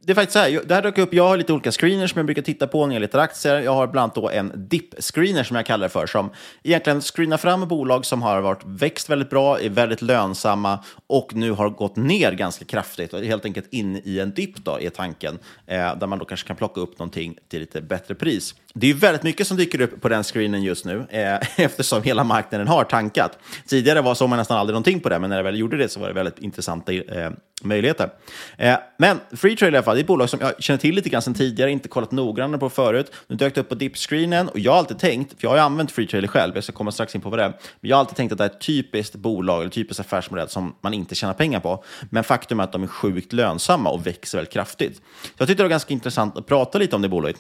[0.02, 2.20] Det är faktiskt så här, det här dök upp, jag har lite olika screeners som
[2.20, 3.60] jag brukar titta på när jag letar aktier.
[3.60, 6.30] Jag har bland annat då en dip-screener som jag kallar det för, som
[6.64, 11.52] egentligen screenar fram bolag som har varit, växt väldigt bra, är väldigt lönsamma och nu
[11.52, 15.40] har gått ner ganska kraftigt och helt enkelt in i en dipp då, är tanken,
[15.68, 18.56] eh, där man då kanske kan plocka upp någonting till lite bättre pris.
[18.74, 22.04] Det är ju väldigt mycket som dyker upp på den screenen just nu, eh, eftersom
[22.04, 23.38] hela marknaden har tankat.
[23.68, 25.90] Tidigare var såg man nästan aldrig någonting på det, men när det väl gjorde det
[25.90, 27.32] så var det väldigt intressanta eh,
[27.64, 28.10] möjligheter.
[28.58, 31.10] Eh, men Free i alla fall, det är ett bolag som jag känner till lite
[31.10, 33.12] grann sedan tidigare, inte kollat noggrannare på förut.
[33.28, 35.64] Nu dök det upp på dipscreenen och jag har alltid tänkt, för jag har ju
[35.64, 38.00] använt Free själv, jag ska komma strax in på vad det är, men jag har
[38.00, 41.34] alltid tänkt att det är ett typiskt bolag, eller typiskt affärsmodell som man inte tjänar
[41.34, 41.84] pengar på.
[42.10, 44.96] Men faktum är att de är sjukt lönsamma och växer väldigt kraftigt.
[44.96, 47.38] Så jag tyckte det var ganska intressant att prata lite om det bolaget.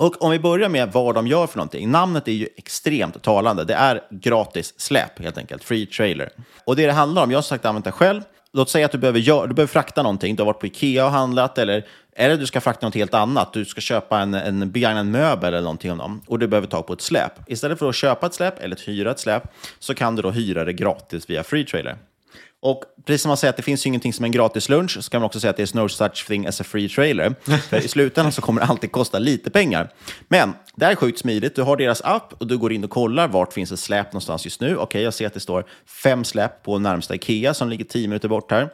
[0.00, 1.90] Och om vi börjar med vad de gör för någonting.
[1.90, 3.64] Namnet är ju extremt talande.
[3.64, 6.30] Det är gratis släp helt enkelt, free trailer.
[6.64, 8.22] Och det det handlar om, jag har sagt använt det själv.
[8.52, 11.04] Låt säga att du behöver, gör, du behöver frakta någonting, du har varit på Ikea
[11.04, 13.52] och handlat eller, eller du ska frakta något helt annat.
[13.52, 16.82] Du ska köpa en, en begagnad möbel eller någonting av dem och du behöver ta
[16.82, 17.32] på ett släp.
[17.46, 19.42] Istället för att köpa ett släp eller att hyra ett släp
[19.78, 21.96] så kan du då hyra det gratis via free trailer.
[22.60, 25.10] Och precis som man säger att det finns ju ingenting som en gratis lunch, så
[25.10, 27.34] kan man också säga att det är no such thing as a free trailer.
[27.68, 29.92] För i slutändan så kommer det alltid kosta lite pengar.
[30.28, 31.56] Men det är sjukt smidigt.
[31.56, 34.44] Du har deras app och du går in och kollar vart finns ett släp någonstans
[34.44, 34.76] just nu.
[34.76, 35.64] Okej, jag ser att det står
[36.02, 38.68] fem släp på närmsta Ikea som ligger tio minuter bort här.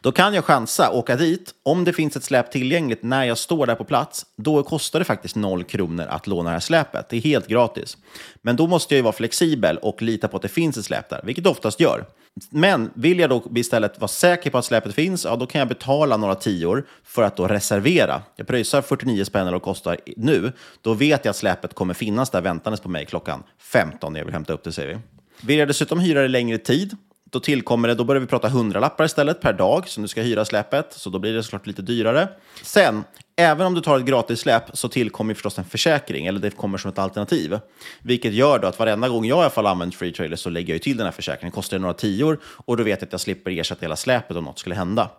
[0.00, 1.54] Då kan jag chansa, åka dit.
[1.62, 5.04] Om det finns ett släp tillgängligt när jag står där på plats, då kostar det
[5.04, 7.08] faktiskt noll kronor att låna det här släpet.
[7.08, 7.96] Det är helt gratis.
[8.42, 11.08] Men då måste jag ju vara flexibel och lita på att det finns ett släp
[11.08, 12.04] där, vilket det oftast gör.
[12.50, 15.68] Men vill jag då istället vara säker på att släpet finns, ja, då kan jag
[15.68, 18.22] betala några tior för att då reservera.
[18.36, 20.52] Jag pröjsar 49 spänn eller kostar nu.
[20.82, 24.24] Då vet jag att släpet kommer finnas där väntandes på mig klockan 15 när jag
[24.24, 24.98] vill hämta upp det, säger vi.
[25.46, 26.96] Vill jag dessutom hyra det längre tid,
[27.30, 30.44] då tillkommer det, då börjar vi prata hundralappar istället per dag som du ska hyra
[30.44, 32.28] släpet, så då blir det såklart lite dyrare.
[32.62, 33.04] Sen,
[33.40, 36.78] även om du tar ett gratis släp så tillkommer förstås en försäkring, eller det kommer
[36.78, 37.58] som ett alternativ.
[38.02, 40.68] Vilket gör då att varenda gång jag i alla fall använder free trailer så lägger
[40.68, 41.52] jag ju till den här försäkringen.
[41.52, 44.44] kostar det några tior och då vet jag att jag slipper ersätta hela släpet om
[44.44, 45.10] något skulle hända.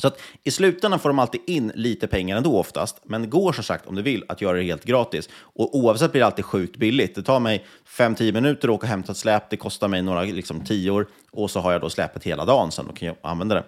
[0.00, 3.52] Så att i slutändan får de alltid in lite pengar ändå oftast, men det går
[3.52, 5.28] som sagt om du vill att göra det helt gratis.
[5.34, 7.14] Och oavsett blir det alltid sjukt billigt.
[7.14, 7.66] Det tar mig
[7.98, 11.50] 5-10 minuter att åka och hämta ett släp, det kostar mig några liksom, tior och
[11.50, 13.64] så har jag då släpet hela dagen sen och kan jag använda det.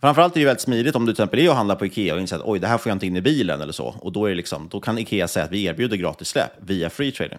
[0.00, 2.20] Framförallt är det väldigt smidigt om du till exempel är och handlar på Ikea och
[2.20, 3.94] inser att oj, det här får jag inte in i bilen eller så.
[3.98, 7.12] Och då, är liksom, då kan Ikea säga att vi erbjuder gratis släp via free
[7.12, 7.38] trading.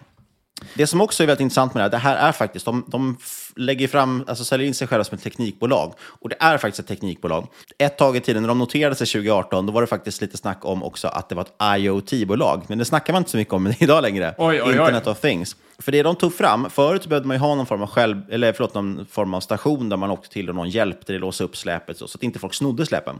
[0.74, 3.16] Det som också är väldigt intressant med det här, det här är faktiskt, de, de
[3.56, 5.94] lägger fram, alltså säljer in sig själva som ett teknikbolag.
[6.00, 7.48] Och det är faktiskt ett teknikbolag.
[7.78, 10.64] Ett tag i tiden, när de noterade sig 2018, då var det faktiskt lite snack
[10.64, 12.62] om också att det var ett IoT-bolag.
[12.68, 14.34] Men det snackar man inte så mycket om idag längre.
[14.38, 14.70] Oj, oj, oj.
[14.70, 15.56] Internet of Things.
[15.78, 18.52] För det de tog fram, förut behövde man ju ha någon form av, själv, eller
[18.52, 21.56] förlåt, någon form av station där man åkte till och någon hjälpte dig låsa upp
[21.56, 23.16] släpet så, så att inte folk snodde släpen.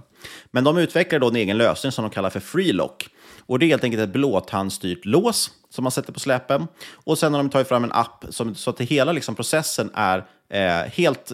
[0.51, 3.09] Men de utvecklade då en egen lösning som de kallar för Freelock.
[3.47, 6.67] Och det är helt enkelt ett blåtandstyrt lås som man sätter på släpen.
[6.95, 10.27] Och sen har de tagit fram en app som, så att hela liksom, processen är
[10.51, 11.33] eh, helt,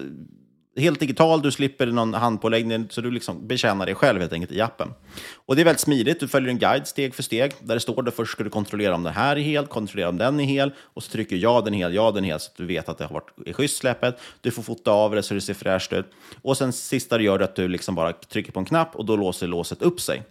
[0.77, 1.43] helt digital.
[1.43, 4.89] Du slipper någon handpåläggning, så du liksom betjänar dig själv helt enkelt i appen.
[5.35, 6.21] Och det är väldigt smidigt.
[6.21, 8.95] Du följer en guide steg för steg där det står att först ska du kontrollera
[8.95, 11.75] om den här är hel, kontrollera om den är hel och så trycker ja den
[11.75, 13.53] är hel, ja den är hel så att du vet att det har varit i
[13.53, 14.21] schysst släppet.
[14.41, 16.07] Du får fota av det så det ser fräscht ut.
[16.43, 19.05] Och sen sista du gör är att du liksom bara trycker på en knapp och
[19.05, 20.23] då låser låset upp sig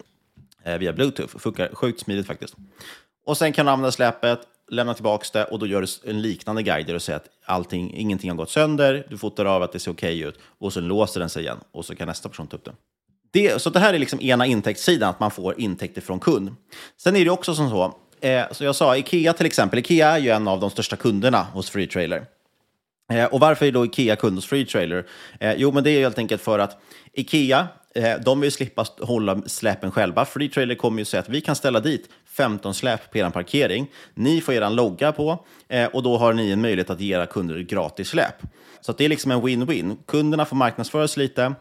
[0.63, 1.37] eh, via bluetooth.
[1.37, 2.55] Funkar sjukt smidigt faktiskt.
[3.25, 4.39] Och sen kan du använda släpet,
[4.71, 7.97] lämna tillbaka det och då gör du en liknande guide där du säger att allting,
[7.97, 11.19] ingenting har gått sönder, du fotar av att det ser okej ut och sen låser
[11.19, 12.75] den sig igen och så kan nästa person ta upp den.
[13.31, 16.55] Det, så det här är liksom ena intäktssidan, att man får intäkter från kund.
[16.97, 20.19] Sen är det också som så, eh, som jag sa Ikea till exempel, Ikea är
[20.19, 22.25] ju en av de största kunderna hos Free Trailer.
[23.13, 25.05] Eh, och varför är då Ikea kund hos Free Trailer?
[25.39, 26.81] Eh, jo, men det är helt enkelt för att
[27.13, 30.25] Ikea, Eh, de vill slippa hålla släpen själva.
[30.25, 33.87] Free Trailer kommer ju säga att vi kan ställa dit 15 släp på er parkering.
[34.13, 37.25] Ni får er logga på eh, och då har ni en möjlighet att ge era
[37.25, 38.35] kunder gratis släp.
[38.81, 39.97] Så det är liksom en win-win.
[40.07, 41.53] Kunderna får marknadsföra sig lite.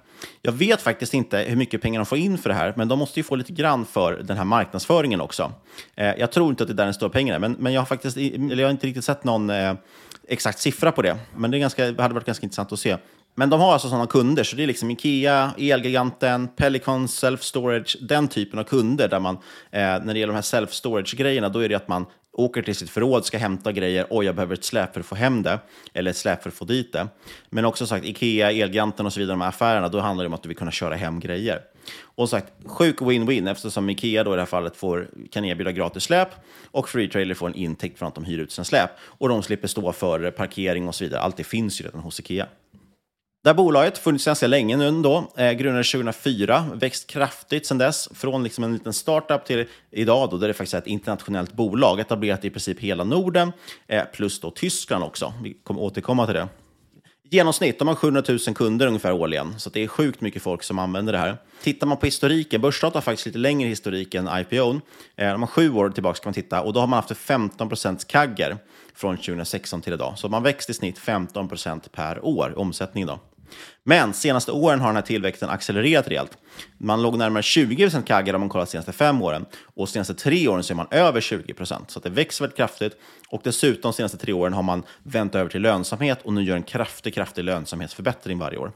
[0.43, 2.99] Jag vet faktiskt inte hur mycket pengar de får in för det här, men de
[2.99, 5.53] måste ju få lite grann för den här marknadsföringen också.
[5.97, 7.87] Eh, jag tror inte att det är där den stora pengarna men, men jag har
[7.87, 9.51] faktiskt eller jag har inte riktigt sett någon
[10.29, 11.17] exakt siffra på det.
[11.37, 12.97] Men det, är ganska, det hade varit ganska intressant att se.
[13.35, 18.29] Men de har alltså sådana kunder, så det är liksom Ikea, Elgiganten, Pelicon, Self-Storage, den
[18.29, 19.41] typen av kunder där man, eh,
[19.81, 23.25] när det gäller de här self-storage-grejerna, då är det att man åker till sitt förråd,
[23.25, 25.59] ska hämta grejer, oj, jag behöver ett släp för att få hem det,
[25.95, 27.09] eller ett släp för att få dit det.
[27.51, 30.35] Men också sagt, Ikea, Elgiganten och så vidare, de här affärerna, då handlar det om
[30.35, 31.61] att du vill kunna köra hem grejer.
[32.03, 36.03] Och sagt, sjuk win-win eftersom Ikea då i det här fallet får, kan erbjuda gratis
[36.03, 36.29] släp
[36.65, 38.91] och Free Trailer får en intäkt från att de hyr ut sina släp.
[39.01, 41.21] Och de slipper stå för parkering och så vidare.
[41.21, 42.47] Allt det finns ju redan hos Ikea.
[43.43, 45.33] Det här bolaget funnits ganska länge nu ändå.
[45.37, 48.09] Eh, grundades 2004, växt kraftigt sedan dess.
[48.15, 52.01] Från liksom en liten startup till idag då, där det faktiskt är ett internationellt bolag.
[52.01, 53.53] Etablerat i princip hela Norden,
[53.89, 55.33] eh, plus då Tyskland också.
[55.43, 56.49] Vi kommer återkomma till det.
[57.31, 60.63] I genomsnitt, de har 700 000 kunder ungefär årligen, så det är sjukt mycket folk
[60.63, 61.37] som använder det här.
[61.63, 64.81] Tittar man på historiken, Börsdata har faktiskt lite längre historik än IPO.
[65.17, 67.69] Eh, de har sju år tillbaka kan man titta och då har man haft 15
[67.69, 68.59] procents kagger
[68.95, 70.19] från 2016 till idag.
[70.19, 73.07] Så man växt i snitt 15 procent per år i omsättning.
[73.07, 73.19] Då.
[73.85, 76.39] Men senaste åren har den här tillväxten accelererat rejält.
[76.79, 80.15] Man låg närmare 20 kaggar om man kollar de senaste fem åren och de senaste
[80.15, 81.91] tre åren så är man över 20 procent.
[81.91, 82.97] Så det växer väldigt kraftigt
[83.29, 86.57] och dessutom de senaste tre åren har man vänt över till lönsamhet och nu gör
[86.57, 88.73] en kraftig, kraftig lönsamhetsförbättring varje år.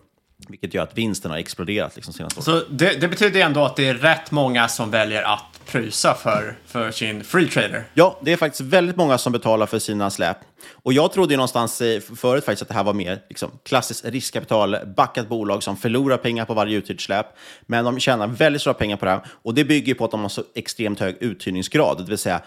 [0.49, 2.45] Vilket gör att vinsten har exploderat liksom senaste året.
[2.45, 6.57] Så det, det betyder ändå att det är rätt många som väljer att pröjsa för,
[6.67, 7.85] för sin free trader.
[7.95, 10.37] Ja, det är faktiskt väldigt många som betalar för sina släp.
[10.73, 14.05] Och jag trodde ju någonstans eh, förut faktiskt att det här var mer liksom, klassiskt
[14.05, 17.27] riskkapital, backat bolag som förlorar pengar på varje uthyrt släp.
[17.67, 19.21] Men de tjänar väldigt stora pengar på det här.
[19.43, 22.41] Och det bygger på att de har så extremt hög uthyrningsgrad, det vill säga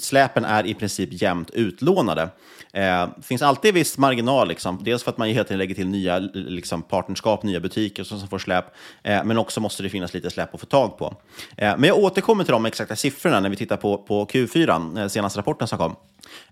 [0.00, 2.28] släpen är i princip jämnt utlånade.
[2.72, 4.84] Eh, det finns alltid viss marginal, liksom.
[4.84, 8.28] dels för att man hela tiden lägger till nya liksom, partnerskap, nya butiker som som
[8.28, 8.64] får släp,
[9.02, 11.14] eh, men också måste det finnas lite släp att få tag på.
[11.56, 15.08] Eh, men jag återkommer till de exakta siffrorna när vi tittar på, på Q4, eh,
[15.08, 15.96] senaste rapporten som kom.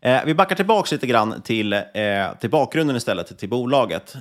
[0.00, 1.82] Eh, vi backar tillbaka lite grann till, eh,
[2.40, 4.16] till bakgrunden istället, till, bolaget.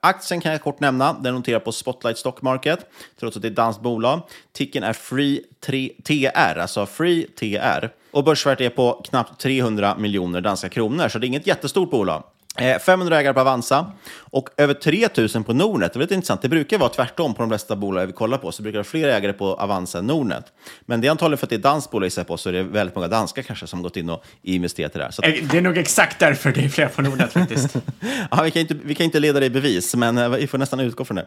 [0.00, 2.78] Aktien kan jag kort nämna, den noterar på Spotlight Stock Market,
[3.20, 4.20] trots att det är ett danskt bolag.
[4.52, 8.01] Ticken är Free 3 TR, alltså Free TR.
[8.12, 12.22] Och börsvärdet är på knappt 300 miljoner danska kronor, så det är inget jättestort bolag.
[12.58, 15.92] Eh, 500 ägare på Avanza och över 3000 på Nordnet.
[15.92, 16.42] Det är lite intressant.
[16.42, 18.52] Det brukar vara tvärtom på de flesta bolag vi kollar på.
[18.52, 20.44] Så brukar det vara fler ägare på Avanza än Nordnet.
[20.86, 22.62] Men det är antagligen för att det är danskt bolag jag på, så är det
[22.62, 25.10] väldigt många danskar kanske som gått in och investerat i det här.
[25.10, 27.76] Så att, Eh, Det är nog exakt därför det är fler på Nordnet faktiskt.
[28.30, 30.58] ja, vi, kan inte, vi kan inte leda det i bevis, men eh, vi får
[30.58, 31.26] nästan utgå från det.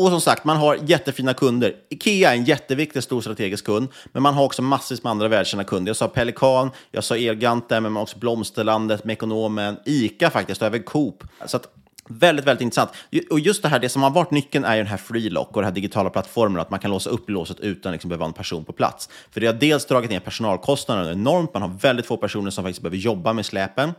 [0.00, 1.74] Och som sagt, man har jättefina kunder.
[1.90, 5.64] Ikea är en jätteviktig, stor strategisk kund, men man har också massvis med andra välkända
[5.64, 5.90] kunder.
[5.90, 10.66] Jag sa Pelikan, jag sa Elganten, men man har också Blomsterlandet, Mekonomen, Ica faktiskt, och
[10.66, 11.24] även Coop.
[11.46, 11.68] Så att,
[12.10, 12.90] väldigt, väldigt intressant.
[13.30, 15.62] Och just det här, det som har varit nyckeln är ju den här Freelock och
[15.62, 18.28] den här digitala plattformen, att man kan låsa upp låset utan att liksom behöva ha
[18.28, 19.08] en person på plats.
[19.30, 22.82] För det har dels dragit ner personalkostnaderna enormt, man har väldigt få personer som faktiskt
[22.82, 23.92] behöver jobba med släpen.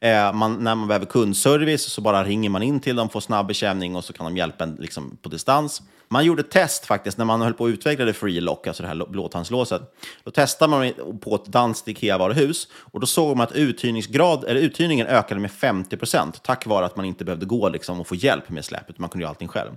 [0.00, 3.46] Eh, man, när man behöver kundservice så bara ringer man in till dem, får snabb
[3.46, 5.82] betjäning och så kan de hjälpa en liksom, på distans.
[6.08, 8.88] Man gjorde ett test faktiskt när man höll på att utveckla det Freelock, alltså det
[8.88, 9.82] här blåtandslåset.
[10.24, 15.06] Då testade man på ett danskt Ikea-varuhus och då såg man att uthyrningsgrad, eller uthyrningen
[15.06, 18.50] ökade med 50 procent tack vare att man inte behövde gå liksom, och få hjälp
[18.50, 19.70] med släpet, man kunde göra allting själv.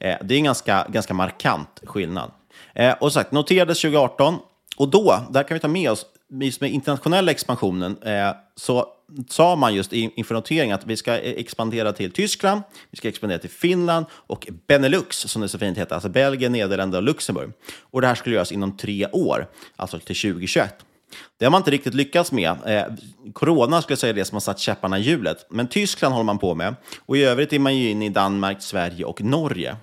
[0.00, 2.30] Eh, det är en ganska, ganska markant skillnad.
[2.74, 4.38] Eh, och sagt, noterades 2018
[4.76, 6.06] och då, där kan vi ta med oss,
[6.40, 8.86] just med internationella expansionen, eh, så
[9.28, 13.38] sa man just inför noteringen att vi ska e- expandera till Tyskland, vi ska expandera
[13.38, 17.52] till Finland och Benelux, som det så fint heter, alltså Belgien, Nederländerna och Luxemburg.
[17.80, 20.84] Och det här skulle göras inom tre år, alltså till 2021.
[21.38, 22.56] Det har man inte riktigt lyckats med.
[22.66, 22.84] Eh,
[23.32, 25.46] corona skulle jag säga är det som har satt käpparna i hjulet.
[25.50, 26.74] Men Tyskland håller man på med.
[27.06, 29.76] Och i övrigt är man ju inne i Danmark, Sverige och Norge.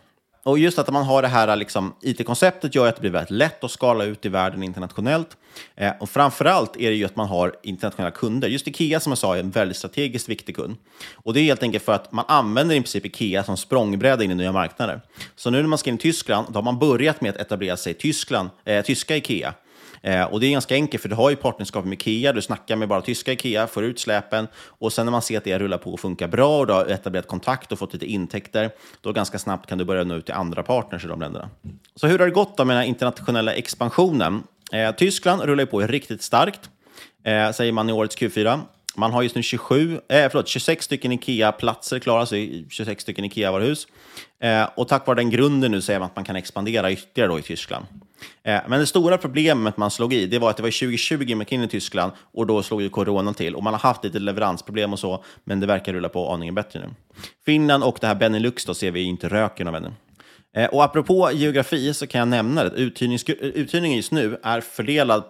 [0.49, 3.63] Och just att man har det här liksom, IT-konceptet gör att det blir väldigt lätt
[3.63, 5.37] att skala ut i världen internationellt.
[5.75, 8.47] Eh, och framförallt är det ju att man har internationella kunder.
[8.47, 10.77] Just Ikea som jag sa är en väldigt strategiskt viktig kund.
[11.13, 14.31] Och det är helt enkelt för att man använder i princip Ikea som språngbräda in
[14.31, 15.01] i nya marknader.
[15.35, 17.77] Så nu när man ska in i Tyskland, då har man börjat med att etablera
[17.77, 19.53] sig i Tyskland, eh, tyska Ikea.
[20.01, 22.75] Eh, och det är ganska enkelt, för du har ju partnerskap med Ikea, du snackar
[22.75, 25.77] med bara tyska Ikea, får ut släpen och sen när man ser att det rullar
[25.77, 29.39] på och funkar bra och du har etablerat kontakt och fått lite intäkter, då ganska
[29.39, 31.49] snabbt kan du börja nå ut till andra partners i de länderna.
[31.95, 34.43] Så hur har det gått då med den här internationella expansionen?
[34.73, 36.69] Eh, Tyskland rullar ju på riktigt starkt,
[37.23, 38.59] eh, säger man i årets Q4.
[38.95, 42.35] Man har just nu 27, eh, förlåt, 26 stycken Ikea-platser klara, så
[42.69, 43.87] 26 stycken Ikea-varuhus.
[44.39, 47.39] Eh, och tack vare den grunden nu säger man att man kan expandera ytterligare då
[47.39, 47.85] i Tyskland.
[48.43, 51.39] Eh, men det stora problemet man slog i, det var att det var 2020 man
[51.39, 53.55] gick in i Tyskland och då slog ju coronan till.
[53.55, 56.79] Och man har haft lite leveransproblem och så, men det verkar rulla på aningen bättre
[56.79, 56.89] nu.
[57.45, 59.91] Finland och det här Benelux då ser vi inte röken av ännu.
[60.53, 65.23] Eh, och apropå geografi så kan jag nämna att uthyrning, uthyrningen just nu är fördelad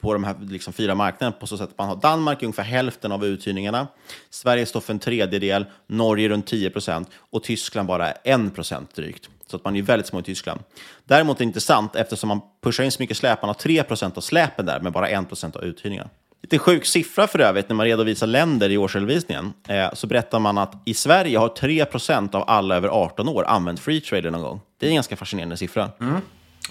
[0.00, 3.12] på de här liksom fyra marknaderna på så sätt att man har Danmark ungefär hälften
[3.12, 3.88] av uthyrningarna,
[4.30, 9.28] Sverige står för en tredjedel, Norge runt 10 procent och Tyskland bara 1 procent drygt.
[9.46, 10.60] Så att man är väldigt små i Tyskland.
[11.04, 14.16] Däremot är det intressant eftersom man pushar in så mycket släp, man har 3 procent
[14.16, 16.10] av släpen där, men bara 1 procent av uthyrningarna.
[16.42, 20.58] Lite sjuk siffra för övrigt, när man redovisar länder i årsredovisningen, eh, så berättar man
[20.58, 24.42] att i Sverige har 3 procent av alla över 18 år använt free trader någon
[24.42, 24.60] gång.
[24.78, 25.90] Det är en ganska fascinerande siffra.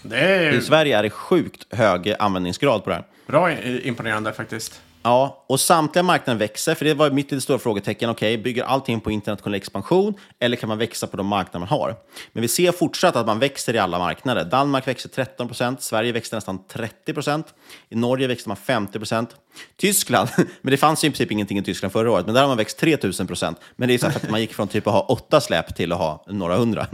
[0.03, 3.03] Det är I Sverige är det sjukt hög användningsgrad på det här.
[3.27, 4.82] bra i- imponerande faktiskt.
[5.10, 8.10] Ja, och samtliga marknader växer, för det var mitt lite stora frågetecken.
[8.10, 11.95] Okej, bygger allting på internationell expansion eller kan man växa på de marknader man har?
[12.32, 14.45] Men vi ser fortsatt att man växer i alla marknader.
[14.45, 17.54] Danmark växer 13 procent, Sverige växer nästan 30 procent,
[17.89, 19.30] i Norge växer man 50 procent.
[19.78, 20.30] Tyskland,
[20.62, 22.58] men det fanns ju i princip ingenting i Tyskland förra året, men där har man
[22.58, 23.58] växt 3 000 procent.
[23.76, 25.91] Men det är så för att man gick från typ att ha åtta släp till
[25.91, 26.88] att ha några hundra.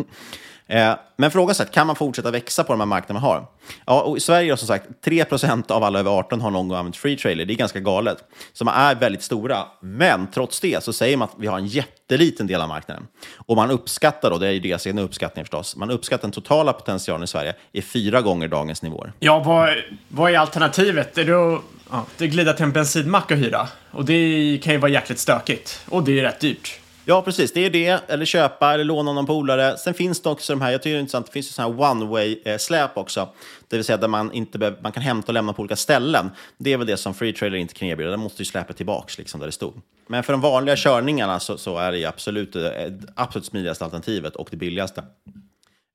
[0.67, 3.47] Eh, men frågan är, kan man fortsätta växa på de här marknaderna man har?
[3.85, 6.77] Ja, och i Sverige har som sagt, 3% av alla över 18 har någon gång
[6.77, 7.45] använt free trailer.
[7.45, 8.17] Det är ganska galet.
[8.53, 9.63] Så man är väldigt stora.
[9.81, 13.07] Men trots det så säger man att vi har en jätteliten del av marknaden.
[13.37, 16.73] Och man uppskattar då, det är ju deras egna uppskattning förstås, man uppskattar den totala
[16.73, 19.13] potentialen i Sverige är fyra gånger dagens nivåer.
[19.19, 19.69] Ja, vad,
[20.07, 21.17] vad är alternativet?
[21.17, 23.67] Är det att ja, glida till en bensinmack och hyra?
[23.91, 25.81] Och det kan ju vara jäkligt stökigt.
[25.89, 26.79] Och det är rätt dyrt.
[27.07, 27.53] Ja, precis.
[27.53, 27.99] Det är det.
[28.07, 29.77] Eller köpa eller låna någon polare.
[29.77, 31.75] Sen finns det också de här, jag tycker det är intressant, det finns ju sådana
[31.75, 33.29] här one-way-släp eh, också.
[33.67, 36.31] Det vill säga där man, inte behöver, man kan hämta och lämna på olika ställen.
[36.57, 38.09] Det är väl det som Free Trailer inte kan erbjuda.
[38.09, 39.73] Där måste ju släpet tillbaks liksom där det stod.
[40.07, 44.47] Men för de vanliga körningarna så, så är det absolut det absolut smidigaste alternativet och
[44.51, 45.03] det billigaste.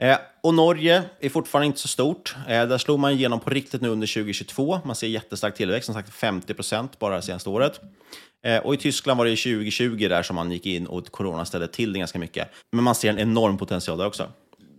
[0.03, 2.37] Eh, och Norge är fortfarande inte så stort.
[2.49, 4.81] Eh, där slog man igenom på riktigt nu under 2022.
[4.85, 7.81] Man ser jättestark tillväxt, som sagt 50 procent bara det senaste året.
[8.45, 11.69] Eh, och i Tyskland var det 2020 där som man gick in och corona ställde
[11.69, 12.49] till det ganska mycket.
[12.73, 14.29] Men man ser en enorm potential där också.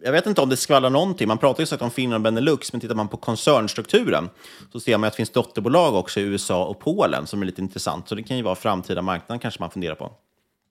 [0.03, 1.27] Jag vet inte om det skvallrar någonting.
[1.27, 4.29] Man pratar ju sagt om Finland och Benelux, men tittar man på koncernstrukturen
[4.71, 7.61] så ser man att det finns dotterbolag också i USA och Polen som är lite
[7.61, 8.09] intressant.
[8.09, 10.11] Så det kan ju vara framtida marknaden kanske man funderar på.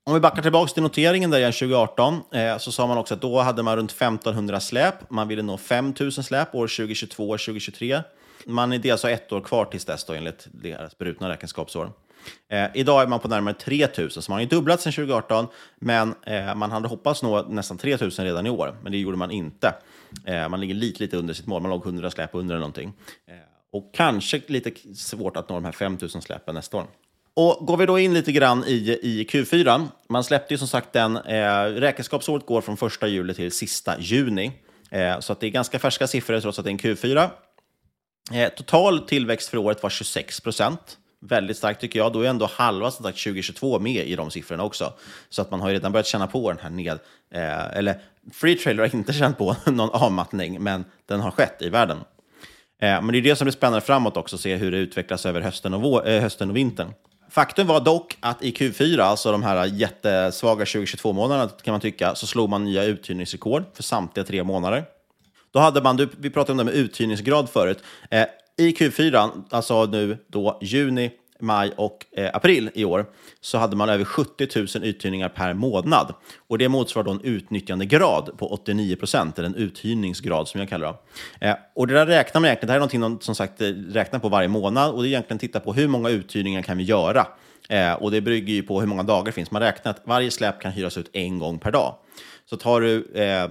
[0.04, 3.20] Om vi backar tillbaka till noteringen där igen 2018 eh, så sa man också att
[3.20, 5.10] då hade man runt 1500 släp.
[5.10, 8.02] Man ville nå 5000 släp år 2022 och 2023.
[8.46, 11.90] Man är dels alltså ett år kvar tills dess då, enligt deras brutna räkenskapsår.
[12.48, 15.46] Eh, idag är man på närmare 3 000, så man har ju dubblat sedan 2018,
[15.78, 19.16] men eh, man hade hoppats nå nästan 3 000 redan i år, men det gjorde
[19.16, 19.74] man inte.
[20.24, 22.92] Eh, man ligger lite, lite under sitt mål, man låg 100 släp under eller någonting.
[23.28, 23.34] Eh,
[23.72, 26.86] och kanske lite svårt att nå de här 5 000 släpen nästa år.
[27.34, 30.92] Och går vi då in lite grann i, i Q4, man släppte ju som sagt
[30.92, 34.52] den, eh, räkenskapsåret går från 1 juli till sista juni.
[34.90, 37.30] Eh, så att det är ganska färska siffror trots att det är en Q4.
[38.32, 40.98] Eh, total tillväxt för året var 26 procent.
[41.22, 42.12] Väldigt starkt tycker jag.
[42.12, 44.92] Då är ändå halva som sagt, 2022 med i de siffrorna också.
[45.28, 46.98] Så att man har ju redan börjat känna på den här ned...
[47.34, 48.00] Eh, eller
[48.32, 51.98] Free Trailer har inte känt på någon avmattning, men den har skett i världen.
[52.82, 55.26] Eh, men det är det som blir spännande framåt också, att se hur det utvecklas
[55.26, 56.92] över hösten och, eh, hösten och vintern.
[57.30, 62.26] Faktum var dock att i Q4, alltså de här jättesvaga 2022-månaderna kan man tycka, så
[62.26, 64.84] slog man nya uthyrningsrekord för samtliga tre månader.
[65.52, 67.78] Då hade man, vi pratade om det med uthyrningsgrad förut,
[68.10, 68.24] eh,
[68.60, 73.06] i Q4, alltså nu då juni, maj och eh, april i år,
[73.40, 76.14] så hade man över 70 000 uthyrningar per månad.
[76.48, 80.96] Och det motsvarar då en utnyttjandegrad på 89 procent, eller en uthyrningsgrad som jag kallar
[81.38, 81.48] det.
[81.48, 83.68] Eh, och det där räknar man egentligen, det här är någonting de som sagt eh,
[83.68, 86.84] räknar på varje månad, och det är egentligen titta på hur många uthyrningar kan vi
[86.84, 87.26] göra.
[87.68, 89.50] Eh, och det bygger ju på hur många dagar det finns.
[89.50, 91.94] Man räknar att varje släp kan hyras ut en gång per dag.
[92.50, 93.50] Så tar du eh,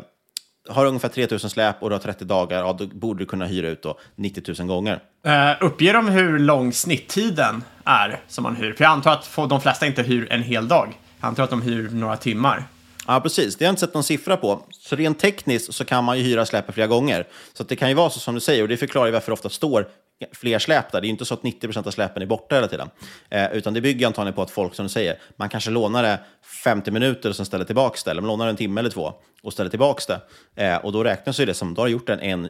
[0.70, 3.68] har ungefär 3000 släp och du har 30 dagar, ja, då borde du kunna hyra
[3.68, 5.00] ut då 90 000 gånger.
[5.28, 8.74] Uh, uppger de hur lång snitttiden är som man hyr?
[8.74, 10.98] För jag antar att de flesta inte hyr en hel dag.
[11.20, 12.64] Jag antar att de hyr några timmar.
[13.08, 13.56] Ja, precis.
[13.56, 14.62] Det har jag inte sett någon siffra på.
[14.70, 17.28] Så rent tekniskt så kan man ju hyra släpet flera gånger.
[17.54, 19.34] Så det kan ju vara så som du säger, och det förklarar ju varför det
[19.34, 19.88] ofta står
[20.32, 21.02] fler släp där.
[21.02, 22.90] Det är inte så att 90% av släpen är borta hela tiden.
[23.30, 26.20] Eh, utan det bygger antagligen på att folk, som du säger, man kanske lånar det
[26.64, 28.12] 50 minuter och sen ställer tillbaka det.
[28.12, 30.20] Eller man lånar en timme eller två och ställer tillbaka
[30.56, 30.66] det.
[30.66, 32.50] Eh, och då räknas ju det som, då har du gjort en,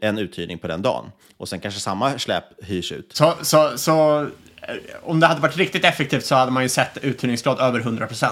[0.00, 1.12] en, uthyrning på den dagen.
[1.36, 3.10] Och sen kanske samma släp hyrs ut.
[3.12, 6.98] Så, så, så eh, om det hade varit riktigt effektivt så hade man ju sett
[7.02, 8.28] uthyrningsgrad över 100%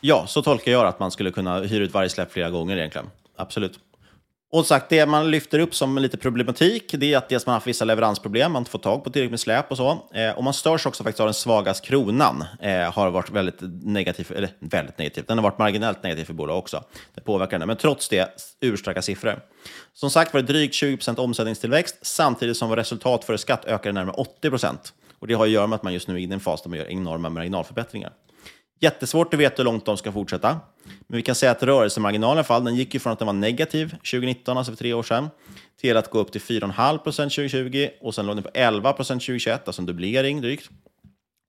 [0.00, 3.06] Ja, så tolkar jag att man skulle kunna hyra ut varje släp flera gånger egentligen.
[3.36, 3.78] Absolut.
[4.50, 7.56] Och sagt, det man lyfter upp som lite problematik, det är att dels man har
[7.56, 9.90] haft vissa leveransproblem, man inte får tag på tillräckligt med släp och så.
[10.14, 14.32] Eh, och man störs också faktiskt av den svagaste kronan, eh, har varit väldigt negativ,
[14.36, 16.84] eller väldigt negativ, den har varit marginellt negativ för bolag också.
[17.14, 18.28] Det påverkar den, men trots det
[18.60, 19.40] urstarka siffror.
[19.92, 24.50] Som sagt var det drygt 20 omsättningstillväxt, samtidigt som resultat före skatt ökade närmare 80
[25.18, 26.62] Och det har att göra med att man just nu är inne i en fas
[26.62, 28.12] där man gör enorma marginalförbättringar.
[28.80, 30.60] Jättesvårt att veta hur långt de ska fortsätta.
[31.06, 33.26] Men vi kan säga att rörelsemarginalen i alla fall, den gick ju från att den
[33.26, 35.28] var negativ 2019, alltså för tre år sedan,
[35.80, 39.22] till att gå upp till 4,5 procent 2020 och sen låg den på 11 procent
[39.22, 40.70] 2021, alltså en dubblering drygt.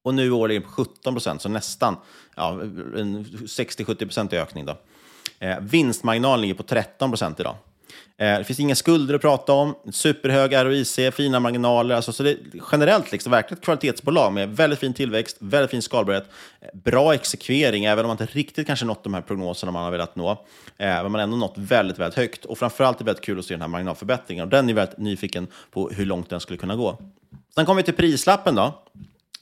[0.04, 1.96] Och nu är den på 17 procent, så nästan
[2.36, 2.62] ja,
[2.98, 4.66] en 60-70 procent ökning.
[4.66, 4.78] Då.
[5.40, 7.56] Eh, vinstmarginalen ligger på 13 procent idag.
[8.18, 11.96] Eh, det finns inga skulder att prata om, superhög ROIC, fina marginaler.
[11.96, 12.38] Alltså, så det är
[12.72, 16.30] generellt liksom, verkligen ett kvalitetsbolag med väldigt fin tillväxt, väldigt fin skalbarhet,
[16.62, 19.92] eh, bra exekvering, även om man inte riktigt kanske nått de här prognoserna man har
[19.92, 20.32] velat nå.
[20.32, 20.38] Eh,
[20.78, 22.46] men man har ändå nått väldigt, väldigt högt.
[22.46, 24.44] Och framförallt är det väldigt kul att se den här marginalförbättringen.
[24.44, 26.98] Och den är väldigt nyfiken på hur långt den skulle kunna gå.
[27.56, 28.84] Sen kommer vi till prislappen då,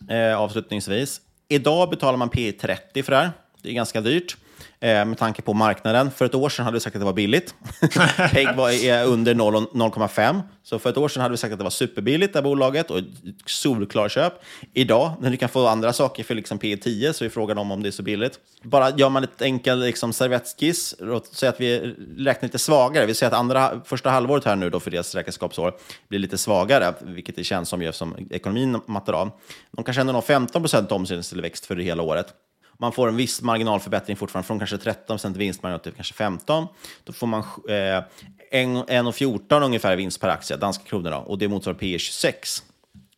[0.09, 1.21] eh, avslutningsvis.
[1.47, 3.31] Idag betalar man P 30 för det här.
[3.61, 4.37] Det är ganska dyrt
[4.85, 6.11] med tanke på marknaden.
[6.11, 7.55] För ett år sedan hade vi sagt att det var billigt.
[8.31, 8.71] PEG var,
[9.05, 10.41] under 0,5.
[10.63, 12.91] Så för ett år sedan hade vi sagt att det var superbilligt, det här bolaget,
[12.91, 12.99] och
[13.45, 14.33] solklar köp.
[14.73, 17.71] Idag, när du kan få andra saker för liksom P 10, så är frågan om,
[17.71, 18.39] om det är så billigt.
[18.63, 20.95] Bara gör man ett enkel liksom, servettskiss,
[21.31, 23.05] säger att vi räknar lite svagare.
[23.05, 25.73] Vi säger att andra, första halvåret här nu då för deras räkenskapsår
[26.07, 29.31] blir lite svagare, vilket det känns som gör som ekonomin mattar av.
[29.71, 32.33] De kanske ändå når 15 procent omsättningstillväxt för det hela året.
[32.79, 36.67] Man får en viss marginalförbättring fortfarande, från kanske 13 vinstmarginal till kanske 15
[37.03, 38.03] Då får man eh,
[38.51, 42.63] 1,14 ungefär i vinst per aktie, danska kronor, då, och det motsvarar P 26.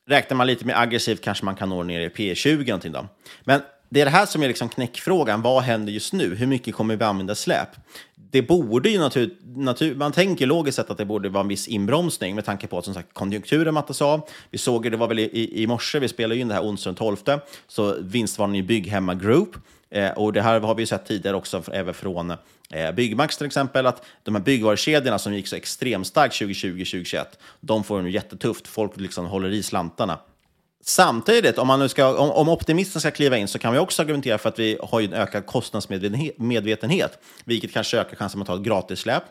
[0.07, 3.07] Räknar man lite mer aggressivt kanske man kan nå ner i P 20 någonting då.
[3.43, 5.41] Men det är det här som är liksom knäckfrågan.
[5.41, 6.35] Vad händer just nu?
[6.35, 7.69] Hur mycket kommer vi använda släp?
[8.31, 11.67] Det borde ju natur, natur, man tänker logiskt sett att det borde vara en viss
[11.67, 14.29] inbromsning med tanke på att som sagt konjunkturen mattas av.
[14.51, 16.95] Vi såg det, det var väl i, i morse, vi spelade in det här onsdagen
[16.95, 17.17] 12,
[17.67, 19.55] så vinstvarningen i Bygghemma Group.
[19.89, 22.31] Eh, och det här har vi sett tidigare också, även från
[22.69, 27.25] eh, Byggmax till exempel, att de här byggvarukedjorna som gick så extremt starkt 2020-2021,
[27.59, 28.67] de får det nu jättetufft.
[28.67, 30.19] Folk liksom håller i slantarna.
[30.83, 34.01] Samtidigt, om, man nu ska, om, om optimisten ska kliva in så kan vi också
[34.01, 38.61] argumentera för att vi har en ökad kostnadsmedvetenhet, vilket kanske ökar chansen att ta ett
[38.61, 39.23] gratissläp.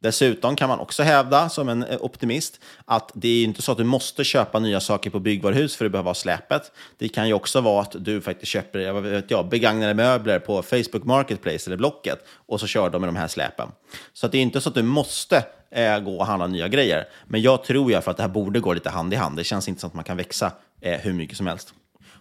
[0.00, 3.78] Dessutom kan man också hävda, som en eh, optimist, att det är inte så att
[3.78, 6.72] du måste köpa nya saker på byggvaruhus för att behöva ha släpet.
[6.98, 10.62] Det kan ju också vara att du faktiskt köper jag vet jag, begagnade möbler på
[10.62, 13.68] Facebook Marketplace eller Blocket och så kör de med de här släpen.
[14.12, 17.08] Så det är inte så att du måste eh, gå och handla nya grejer.
[17.26, 19.36] Men jag tror ju för att det här borde gå lite hand i hand.
[19.36, 21.74] Det känns inte som att man kan växa eh, hur mycket som helst.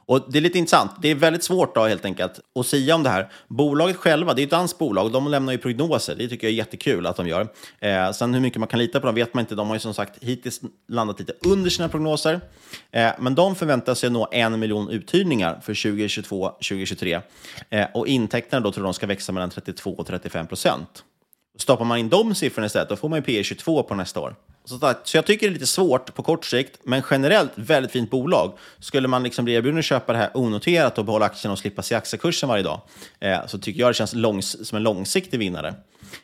[0.07, 0.91] Och Det är lite intressant.
[1.01, 3.31] Det är väldigt svårt då, helt enkelt att säga om det här.
[3.47, 6.15] Bolaget själva, det är ett danskt bolag, de lämnar ju prognoser.
[6.15, 7.47] Det tycker jag är jättekul att de gör.
[7.79, 9.55] Eh, sen hur mycket man kan lita på dem vet man inte.
[9.55, 12.41] De har ju som sagt hittills landat lite under sina prognoser.
[12.91, 17.21] Eh, men de förväntar sig nå en miljon uthyrningar för 2022-2023.
[17.69, 21.03] Eh, och intäkterna då tror de ska växa mellan 32 och 35 procent.
[21.57, 24.35] Stoppar man in de siffrorna istället, då får man ju P 22 på nästa år.
[24.65, 28.57] Så, jag tycker det är lite svårt på kort sikt, men generellt väldigt fint bolag.
[28.79, 31.81] Skulle man liksom bli erbjuden att köpa det här onoterat och behålla aktien och slippa
[31.81, 32.81] se aktiekursen varje dag,
[33.19, 35.73] eh, så tycker jag det känns långs som en långsiktig vinnare.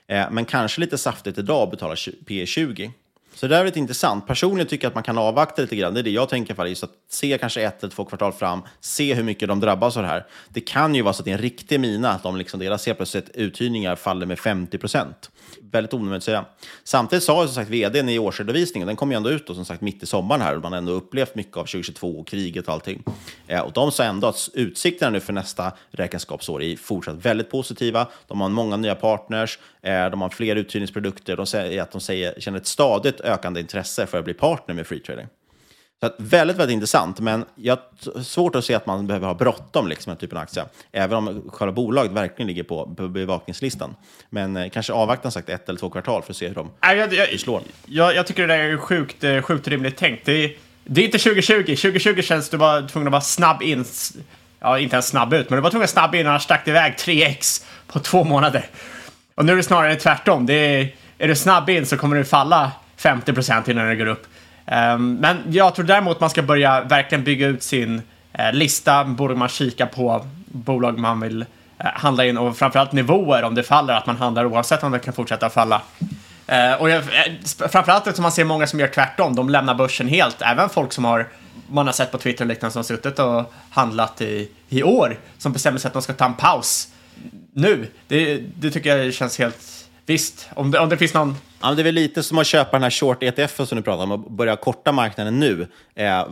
[0.08, 1.96] Eh, men kanske lite saftigt idag att betala
[2.28, 2.92] P 20.
[3.36, 4.28] Så det där är lite intressant.
[4.28, 5.94] Personligen tycker jag att man kan avvakta lite grann.
[5.94, 6.66] Det är det jag tänker för.
[6.66, 10.04] Just att se kanske ett eller två kvartal fram, se hur mycket de drabbas av
[10.04, 10.26] det här.
[10.50, 12.86] Det kan ju vara så att det är en riktig mina, att de liksom, deras
[12.86, 15.32] helt plötsligt uthyrningar faller med 50 procent.
[15.62, 16.46] Väldigt onödigt att säga.
[16.84, 19.66] Samtidigt sa ju som sagt vdn i årsredovisningen, den kom ju ändå ut då, som
[19.66, 22.68] sagt mitt i sommaren här, och man har ändå upplevt mycket av 2022 och kriget
[22.68, 23.04] och allting.
[23.48, 28.08] Eh, och de sa ändå att utsikterna nu för nästa räkenskapsår är fortsatt väldigt positiva.
[28.28, 32.40] De har många nya partners, eh, de har fler uthyrningsprodukter, de säger att de säger,
[32.40, 35.28] känner ett stadigt ökande intresse för att bli partner med free trading.
[36.04, 37.78] Så att, väldigt, väldigt intressant, men jag
[38.16, 40.66] har svårt att se att man behöver ha bråttom liksom, den typen av aktie.
[40.92, 43.96] Även om själva bolaget verkligen ligger på bevakningslistan.
[44.30, 46.98] Men eh, kanske avvakta sagt ett eller två kvartal för att se hur de Nej,
[46.98, 47.62] jag, jag, slår.
[47.86, 50.26] Jag, jag, tycker det där är sjukt, eh, sjukt rimligt tänkt.
[50.26, 51.56] Det är, det är inte 2020.
[51.56, 53.86] 2020 känns du var tvungen att vara snabb in.
[54.60, 56.94] Ja, inte ens snabb ut, men du var tvungen att snabb in, annars stack iväg
[56.94, 58.66] 3x på två månader.
[59.36, 60.46] Och nu är det snarare tvärtom.
[60.46, 64.28] Det är, är du snabb in så kommer du falla 50% innan det går upp.
[64.66, 68.02] Um, men jag tror däremot man ska börja verkligen bygga ut sin
[68.40, 69.04] uh, lista.
[69.04, 71.46] Borde man kika på bolag man vill uh,
[71.94, 75.14] handla in och framförallt nivåer om det faller, att man handlar oavsett om det kan
[75.14, 75.82] fortsätta falla.
[76.52, 77.04] Uh, och jag,
[77.70, 80.42] framförallt eftersom man ser många som gör tvärtom, de lämnar börsen helt.
[80.42, 81.28] Även folk som har,
[81.68, 85.20] man har sett på Twitter och liknande, som har suttit och handlat i, i år,
[85.38, 86.88] som bestämmer sig att de ska ta en paus
[87.54, 87.88] nu.
[88.08, 91.36] Det, det tycker jag känns helt Visst, om det, om det finns någon...
[91.64, 94.04] Ja, det är väl lite som att köpa den här short ETF som du pratar
[94.04, 95.68] om och börja korta marknaden nu.
[95.96, 96.28] Eh,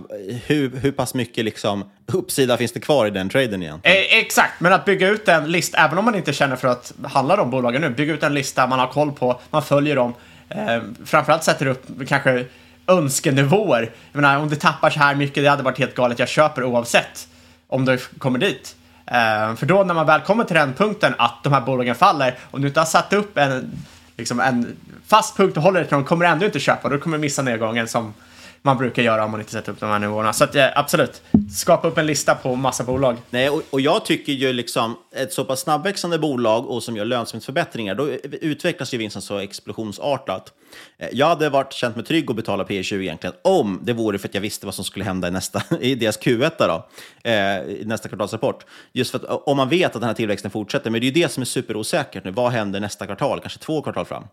[0.45, 3.97] hur, hur pass mycket liksom, uppsida finns det kvar i den traden egentligen?
[3.97, 6.93] Eh, exakt, men att bygga ut en lista, även om man inte känner för att
[7.03, 10.13] handla de bolagen nu, bygga ut en lista man har koll på, man följer dem.
[10.49, 12.45] Eh, framförallt sätter upp kanske
[12.88, 13.91] önskenivåer.
[14.11, 16.19] Jag menar, om det tappar så här mycket, det hade varit helt galet.
[16.19, 17.27] Jag köper oavsett
[17.67, 18.75] om det kommer dit.
[19.05, 22.38] Eh, för då när man väl kommer till den punkten att de här bolagen faller,
[22.51, 23.71] om du inte har satt upp en,
[24.18, 26.89] liksom en fast punkt och håller dig till de kommer du ändå inte köpa.
[26.89, 28.14] Då kommer missa nedgången som
[28.62, 30.34] man brukar göra om man inte sätter upp de här nivåerna.
[30.34, 31.22] Så att, eh, absolut,
[31.53, 33.18] skapa upp en lista på massa bolag.
[33.30, 37.05] Nej, och, och jag tycker ju liksom ett så pass snabbväxande bolag och som gör
[37.05, 38.09] lönsamhetsförbättringar, då
[38.41, 40.53] utvecklas ju vinsten så explosionsartat.
[40.97, 44.18] Eh, jag hade varit känt mig trygg att betala P 20 egentligen om det vore
[44.18, 46.89] för att jag visste vad som skulle hända i, nästa, i deras Q1 då,
[47.24, 48.66] eh, i nästa kvartalsrapport.
[48.91, 51.22] Just för att om man vet att den här tillväxten fortsätter, men det är ju
[51.22, 52.32] det som är superosäkert nu.
[52.32, 54.24] Vad händer nästa kvartal, kanske två kvartal fram?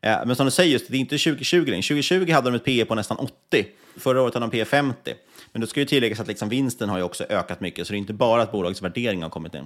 [0.00, 1.82] Men som du säger, just, det är inte 2020 längre.
[1.82, 3.66] 2020 hade de ett P på nästan 80.
[3.96, 5.14] Förra året hade de P 50.
[5.52, 7.96] Men då ska ju tilläggas att liksom vinsten har ju också ökat mycket, så det
[7.96, 9.60] är inte bara att bolagets värdering har kommit in.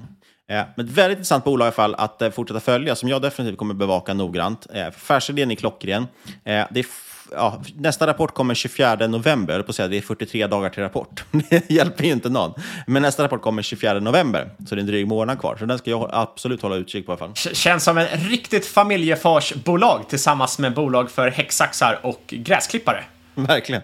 [0.48, 3.22] Eh, men ett väldigt intressant bolag i alla fall att eh, fortsätta följa, som jag
[3.22, 4.66] definitivt kommer bevaka noggrant.
[4.74, 6.06] Eh, affärsidén är klockren.
[6.44, 6.86] Eh, det är
[7.32, 11.24] ja, nästa rapport kommer 24 november, på att säga, det är 43 dagar till rapport.
[11.50, 12.54] det hjälper ju inte någon.
[12.86, 15.56] Men nästa rapport kommer 24 november, så det är en dryg månad kvar.
[15.58, 17.54] Så den ska jag absolut hålla utkik på i alla fall.
[17.54, 23.04] Känns som ett riktigt familjefarsbolag tillsammans med bolag för häcksaxar och gräsklippare.
[23.46, 23.82] Verkligen.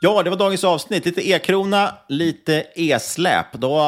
[0.00, 1.04] Ja, det var dagens avsnitt.
[1.04, 3.46] Lite e-krona, lite e-släp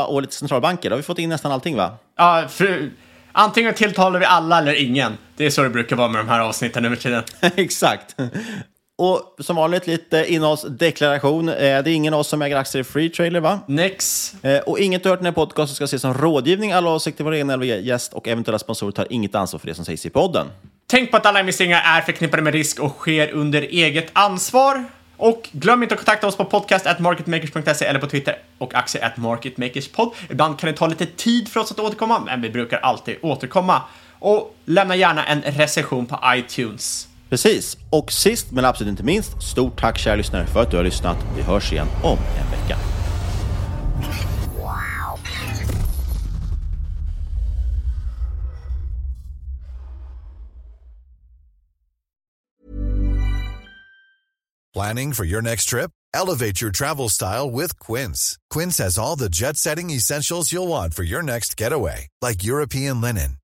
[0.08, 0.90] och lite centralbanker.
[0.90, 1.96] Då har vi fått in nästan allting, va?
[2.16, 2.90] Ja, för
[3.32, 5.18] antingen tilltalar vi alla eller ingen.
[5.36, 7.22] Det är så det brukar vara med de här avsnitten över tiden.
[7.40, 8.16] Exakt.
[8.98, 11.48] Och som vanligt lite innehållsdeklaration.
[11.48, 13.60] Eh, Det är ingen av oss som äger aktier i Free Trailer, va?
[13.68, 14.32] Nix.
[14.44, 16.72] Eh, Och inget du hört i den här podcasten ska ses som rådgivning.
[16.72, 19.84] Alla åsikter, vår egen eller gäst och eventuella sponsorer tar inget ansvar för det som
[19.84, 20.46] sägs i podden.
[20.86, 24.84] Tänk på att alla investeringar är förknippade med risk och sker under eget ansvar.
[25.16, 30.12] Och glöm inte att kontakta oss på podcast.marketmakers.se eller på Twitter och aktier at marketmakerspod.
[30.30, 33.82] Ibland kan det ta lite tid för oss att återkomma, men vi brukar alltid återkomma.
[34.18, 37.08] Och lämna gärna en recension på iTunes.
[37.28, 37.76] Precis.
[37.90, 41.16] Och sist men absolut inte minst, stort tack kära lyssnare för att du har lyssnat.
[41.36, 42.78] Vi hörs igen om en vecka.
[54.74, 55.92] Planning for your next trip?
[56.12, 58.36] Elevate your travel style with Quince.
[58.50, 63.00] Quince has all the jet setting essentials you'll want for your next getaway, like European
[63.00, 63.36] linen,